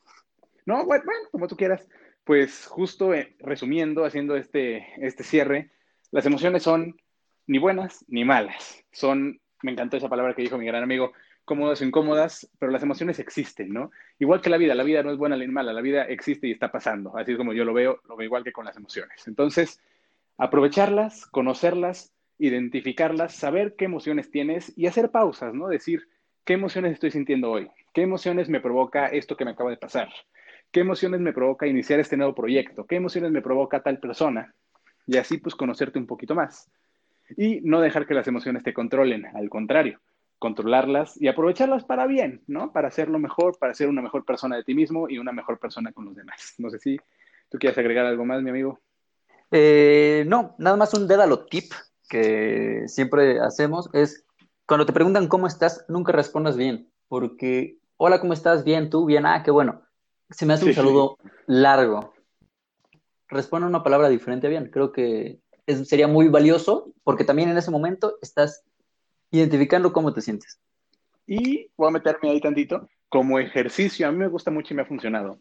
No, 0.65 0.85
bueno, 0.85 1.03
bueno 1.05 1.21
como 1.31 1.47
tú 1.47 1.57
quieras. 1.57 1.87
Pues 2.23 2.67
justo 2.67 3.15
eh, 3.15 3.35
resumiendo, 3.39 4.05
haciendo 4.05 4.35
este, 4.35 4.85
este 4.97 5.23
cierre, 5.23 5.71
las 6.11 6.25
emociones 6.25 6.61
son 6.61 6.95
ni 7.47 7.57
buenas 7.57 8.05
ni 8.07 8.25
malas. 8.25 8.83
Son, 8.91 9.39
me 9.63 9.71
encantó 9.71 9.97
esa 9.97 10.09
palabra 10.09 10.35
que 10.35 10.43
dijo 10.43 10.57
mi 10.57 10.65
gran 10.65 10.83
amigo, 10.83 11.13
cómodas 11.45 11.81
o 11.81 11.85
incómodas, 11.85 12.49
pero 12.59 12.71
las 12.71 12.83
emociones 12.83 13.19
existen, 13.19 13.73
¿no? 13.73 13.91
Igual 14.19 14.41
que 14.41 14.49
la 14.49 14.57
vida, 14.57 14.75
la 14.75 14.83
vida 14.83 15.03
no 15.03 15.11
es 15.11 15.17
buena 15.17 15.35
ni 15.37 15.47
mala, 15.47 15.73
la 15.73 15.81
vida 15.81 16.03
existe 16.03 16.47
y 16.47 16.51
está 16.51 16.71
pasando, 16.71 17.17
así 17.17 17.31
es 17.31 17.37
como 17.37 17.53
yo 17.53 17.65
lo 17.65 17.73
veo, 17.73 17.99
lo 18.07 18.15
veo 18.15 18.25
igual 18.25 18.43
que 18.43 18.51
con 18.51 18.65
las 18.65 18.77
emociones. 18.77 19.27
Entonces, 19.27 19.81
aprovecharlas, 20.37 21.25
conocerlas, 21.27 22.13
identificarlas, 22.37 23.35
saber 23.35 23.75
qué 23.75 23.85
emociones 23.85 24.31
tienes 24.31 24.73
y 24.75 24.87
hacer 24.87 25.11
pausas, 25.11 25.53
¿no? 25.53 25.67
Decir, 25.67 26.07
¿qué 26.45 26.53
emociones 26.53 26.93
estoy 26.93 27.11
sintiendo 27.11 27.51
hoy? 27.51 27.69
¿Qué 27.93 28.01
emociones 28.01 28.49
me 28.49 28.61
provoca 28.61 29.07
esto 29.07 29.37
que 29.37 29.45
me 29.45 29.51
acaba 29.51 29.69
de 29.69 29.77
pasar? 29.77 30.09
¿Qué 30.71 30.79
emociones 30.79 31.19
me 31.19 31.33
provoca 31.33 31.67
iniciar 31.67 31.99
este 31.99 32.17
nuevo 32.17 32.33
proyecto? 32.33 32.85
¿Qué 32.85 32.95
emociones 32.95 33.31
me 33.31 33.41
provoca 33.41 33.83
tal 33.83 33.99
persona? 33.99 34.55
Y 35.05 35.17
así 35.17 35.37
pues 35.37 35.53
conocerte 35.53 35.99
un 35.99 36.07
poquito 36.07 36.33
más. 36.33 36.71
Y 37.37 37.61
no 37.61 37.81
dejar 37.81 38.07
que 38.07 38.13
las 38.13 38.27
emociones 38.27 38.63
te 38.63 38.73
controlen, 38.73 39.25
al 39.25 39.49
contrario, 39.49 39.99
controlarlas 40.41 41.21
y 41.21 41.27
aprovecharlas 41.27 41.83
para 41.83 42.07
bien, 42.07 42.41
¿no? 42.47 42.73
Para 42.73 42.87
hacerlo 42.87 43.19
mejor, 43.19 43.59
para 43.59 43.75
ser 43.75 43.89
una 43.89 44.01
mejor 44.01 44.25
persona 44.25 44.55
de 44.55 44.63
ti 44.63 44.73
mismo 44.73 45.07
y 45.07 45.19
una 45.19 45.31
mejor 45.31 45.59
persona 45.59 45.91
con 45.91 46.05
los 46.05 46.15
demás. 46.15 46.55
No 46.57 46.71
sé 46.71 46.79
si 46.79 46.97
tú 47.47 47.59
quieres 47.59 47.77
agregar 47.77 48.07
algo 48.07 48.25
más, 48.25 48.41
mi 48.41 48.49
amigo. 48.49 48.79
Eh, 49.51 50.25
no, 50.27 50.55
nada 50.57 50.77
más 50.77 50.95
un 50.95 51.07
dédalo 51.07 51.45
tip 51.45 51.71
que 52.09 52.85
siempre 52.87 53.39
hacemos 53.39 53.87
es 53.93 54.25
cuando 54.65 54.87
te 54.87 54.93
preguntan 54.93 55.27
cómo 55.27 55.45
estás, 55.45 55.85
nunca 55.87 56.11
respondas 56.11 56.57
bien, 56.57 56.89
porque 57.07 57.77
hola, 57.97 58.19
¿cómo 58.19 58.33
estás? 58.33 58.63
Bien, 58.63 58.89
tú, 58.89 59.05
bien, 59.05 59.27
ah, 59.27 59.43
qué 59.43 59.51
bueno. 59.51 59.83
Se 60.31 60.47
me 60.47 60.53
hace 60.53 60.65
un 60.65 60.73
saludo 60.73 61.17
largo. 61.45 62.15
Responde 63.27 63.67
una 63.67 63.83
palabra 63.83 64.09
diferente 64.09 64.47
bien. 64.47 64.71
Creo 64.71 64.91
que 64.91 65.39
sería 65.85 66.07
muy 66.07 66.29
valioso 66.29 66.91
porque 67.03 67.25
también 67.25 67.49
en 67.49 67.59
ese 67.59 67.69
momento 67.69 68.17
estás 68.23 68.63
identificando 69.31 69.93
cómo 69.93 70.13
te 70.13 70.21
sientes. 70.21 70.59
Y 71.25 71.69
voy 71.77 71.87
a 71.87 71.91
meterme 71.91 72.29
ahí 72.29 72.41
tantito. 72.41 72.89
Como 73.09 73.39
ejercicio, 73.39 74.07
a 74.07 74.11
mí 74.11 74.17
me 74.17 74.27
gusta 74.27 74.51
mucho 74.51 74.73
y 74.73 74.75
me 74.75 74.83
ha 74.83 74.85
funcionado. 74.85 75.39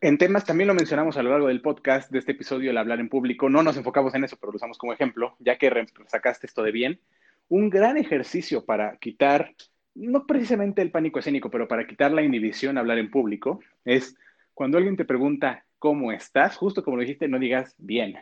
En 0.00 0.18
temas, 0.18 0.44
también 0.44 0.68
lo 0.68 0.74
mencionamos 0.74 1.16
a 1.16 1.22
lo 1.22 1.30
largo 1.30 1.48
del 1.48 1.62
podcast 1.62 2.10
de 2.10 2.18
este 2.18 2.32
episodio, 2.32 2.70
el 2.70 2.76
hablar 2.76 3.00
en 3.00 3.08
público. 3.08 3.48
No 3.48 3.62
nos 3.62 3.76
enfocamos 3.76 4.14
en 4.14 4.24
eso, 4.24 4.36
pero 4.38 4.52
lo 4.52 4.56
usamos 4.56 4.76
como 4.76 4.92
ejemplo, 4.92 5.36
ya 5.38 5.56
que 5.56 5.86
sacaste 6.08 6.46
esto 6.46 6.62
de 6.62 6.72
bien. 6.72 7.00
Un 7.48 7.70
gran 7.70 7.96
ejercicio 7.96 8.64
para 8.64 8.96
quitar, 8.96 9.54
no 9.94 10.26
precisamente 10.26 10.82
el 10.82 10.90
pánico 10.90 11.18
escénico, 11.18 11.50
pero 11.50 11.68
para 11.68 11.86
quitar 11.86 12.10
la 12.12 12.22
inhibición 12.22 12.76
a 12.76 12.80
hablar 12.80 12.98
en 12.98 13.10
público, 13.10 13.60
es 13.84 14.16
cuando 14.52 14.76
alguien 14.76 14.96
te 14.96 15.04
pregunta 15.04 15.64
cómo 15.78 16.12
estás, 16.12 16.56
justo 16.56 16.82
como 16.82 16.96
lo 16.96 17.02
dijiste, 17.02 17.28
no 17.28 17.38
digas 17.38 17.74
bien, 17.78 18.16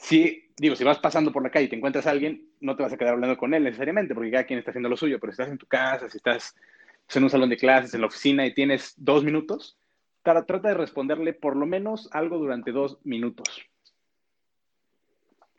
si, 0.00 0.50
digo, 0.56 0.74
si 0.74 0.82
vas 0.82 0.98
pasando 0.98 1.30
por 1.30 1.42
la 1.42 1.50
calle 1.50 1.66
y 1.66 1.68
te 1.68 1.76
encuentras 1.76 2.06
a 2.06 2.10
alguien, 2.10 2.48
no 2.60 2.74
te 2.74 2.82
vas 2.82 2.92
a 2.92 2.96
quedar 2.96 3.12
hablando 3.12 3.36
con 3.36 3.52
él 3.52 3.62
necesariamente, 3.62 4.14
porque 4.14 4.30
cada 4.30 4.44
quien 4.44 4.58
está 4.58 4.70
haciendo 4.70 4.88
lo 4.88 4.96
suyo, 4.96 5.18
pero 5.20 5.30
si 5.30 5.34
estás 5.34 5.52
en 5.52 5.58
tu 5.58 5.66
casa, 5.66 6.08
si 6.08 6.16
estás 6.16 6.56
en 7.14 7.24
un 7.24 7.30
salón 7.30 7.50
de 7.50 7.58
clases, 7.58 7.92
en 7.92 8.00
la 8.00 8.06
oficina 8.06 8.46
y 8.46 8.54
tienes 8.54 8.94
dos 8.96 9.22
minutos, 9.24 9.78
trata 10.22 10.68
de 10.68 10.74
responderle 10.74 11.34
por 11.34 11.54
lo 11.54 11.66
menos 11.66 12.08
algo 12.12 12.38
durante 12.38 12.72
dos 12.72 12.98
minutos. 13.04 13.60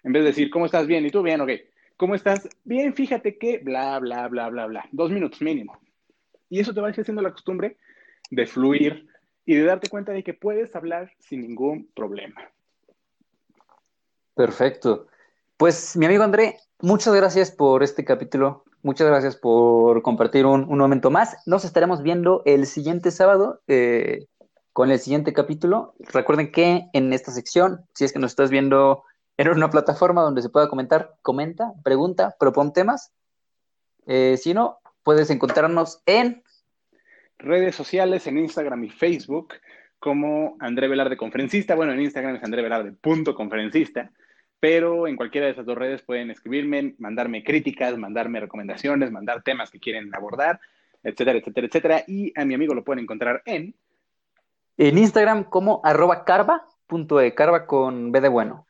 En 0.03 0.11
vez 0.11 0.23
de 0.23 0.29
decir, 0.29 0.49
¿cómo 0.49 0.65
estás? 0.65 0.87
Bien, 0.87 1.05
¿y 1.05 1.11
tú 1.11 1.21
bien? 1.21 1.39
Ok. 1.41 1.51
¿Cómo 1.95 2.15
estás? 2.15 2.49
Bien, 2.63 2.95
fíjate 2.95 3.37
que, 3.37 3.59
bla, 3.59 3.99
bla, 3.99 4.27
bla, 4.27 4.49
bla, 4.49 4.65
bla. 4.65 4.89
Dos 4.91 5.11
minutos 5.11 5.39
mínimo. 5.41 5.79
Y 6.49 6.59
eso 6.59 6.73
te 6.73 6.81
va 6.81 6.87
a 6.87 6.89
ir 6.89 6.99
haciendo 6.99 7.21
la 7.21 7.31
costumbre 7.31 7.77
de 8.31 8.47
fluir 8.47 9.07
y 9.45 9.53
de 9.53 9.63
darte 9.63 9.87
cuenta 9.87 10.11
de 10.11 10.23
que 10.23 10.33
puedes 10.33 10.75
hablar 10.75 11.11
sin 11.19 11.41
ningún 11.41 11.87
problema. 11.93 12.49
Perfecto. 14.41 15.05
Pues 15.55 15.95
mi 15.95 16.07
amigo 16.07 16.23
André, 16.23 16.57
muchas 16.79 17.13
gracias 17.13 17.51
por 17.51 17.83
este 17.83 18.03
capítulo. 18.03 18.63
Muchas 18.81 19.05
gracias 19.05 19.35
por 19.35 20.01
compartir 20.01 20.47
un, 20.47 20.65
momento 20.79 21.11
más. 21.11 21.37
Nos 21.45 21.63
estaremos 21.63 22.01
viendo 22.01 22.41
el 22.45 22.65
siguiente 22.65 23.11
sábado 23.11 23.61
eh, 23.67 24.25
con 24.73 24.89
el 24.89 24.97
siguiente 24.97 25.31
capítulo. 25.31 25.93
Recuerden 26.11 26.51
que 26.51 26.87
en 26.91 27.13
esta 27.13 27.31
sección, 27.31 27.85
si 27.93 28.03
es 28.03 28.13
que 28.13 28.17
nos 28.17 28.31
estás 28.31 28.49
viendo 28.49 29.03
en 29.37 29.47
una 29.49 29.69
plataforma 29.69 30.23
donde 30.23 30.41
se 30.41 30.49
pueda 30.49 30.67
comentar, 30.69 31.13
comenta, 31.21 31.73
pregunta, 31.83 32.35
propon 32.39 32.73
temas. 32.73 33.11
Eh, 34.07 34.37
si 34.37 34.55
no, 34.55 34.79
puedes 35.03 35.29
encontrarnos 35.29 36.01
en 36.07 36.41
redes 37.37 37.75
sociales, 37.75 38.25
en 38.25 38.39
Instagram 38.39 38.85
y 38.85 38.89
Facebook 38.89 39.53
como 40.01 40.57
André 40.59 40.87
Velarde 40.87 41.15
Conferencista. 41.15 41.75
Bueno, 41.75 41.93
en 41.93 42.01
Instagram 42.01 42.35
es 42.35 42.43
André 42.43 42.63
Velarde 42.63 42.91
punto 42.91 43.35
conferencista, 43.35 44.11
pero 44.61 45.07
en 45.07 45.15
cualquiera 45.15 45.47
de 45.47 45.53
esas 45.53 45.65
dos 45.65 45.75
redes 45.75 46.03
pueden 46.03 46.29
escribirme, 46.29 46.93
mandarme 46.99 47.43
críticas, 47.43 47.97
mandarme 47.97 48.39
recomendaciones, 48.39 49.11
mandar 49.11 49.41
temas 49.41 49.71
que 49.71 49.79
quieren 49.79 50.13
abordar, 50.13 50.59
etcétera, 51.01 51.39
etcétera, 51.39 51.67
etcétera. 51.67 52.03
Y 52.07 52.31
a 52.39 52.45
mi 52.45 52.53
amigo 52.53 52.75
lo 52.75 52.83
pueden 52.83 53.03
encontrar 53.03 53.41
en... 53.45 53.73
En 54.77 54.97
Instagram 54.99 55.45
como 55.45 55.81
arroba 55.83 56.23
carva.e, 56.25 57.33
carva 57.33 57.65
con 57.65 58.11
B 58.11 58.21
de 58.21 58.29
bueno. 58.29 58.67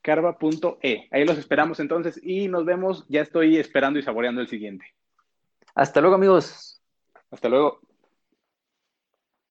Carva.e. 0.00 1.08
Ahí 1.10 1.24
los 1.26 1.36
esperamos 1.36 1.78
entonces 1.78 2.18
y 2.22 2.48
nos 2.48 2.64
vemos. 2.64 3.04
Ya 3.08 3.20
estoy 3.20 3.58
esperando 3.58 3.98
y 3.98 4.02
saboreando 4.02 4.40
el 4.40 4.48
siguiente. 4.48 4.86
Hasta 5.74 6.00
luego, 6.00 6.16
amigos. 6.16 6.82
Hasta 7.30 7.50
luego. 7.50 7.80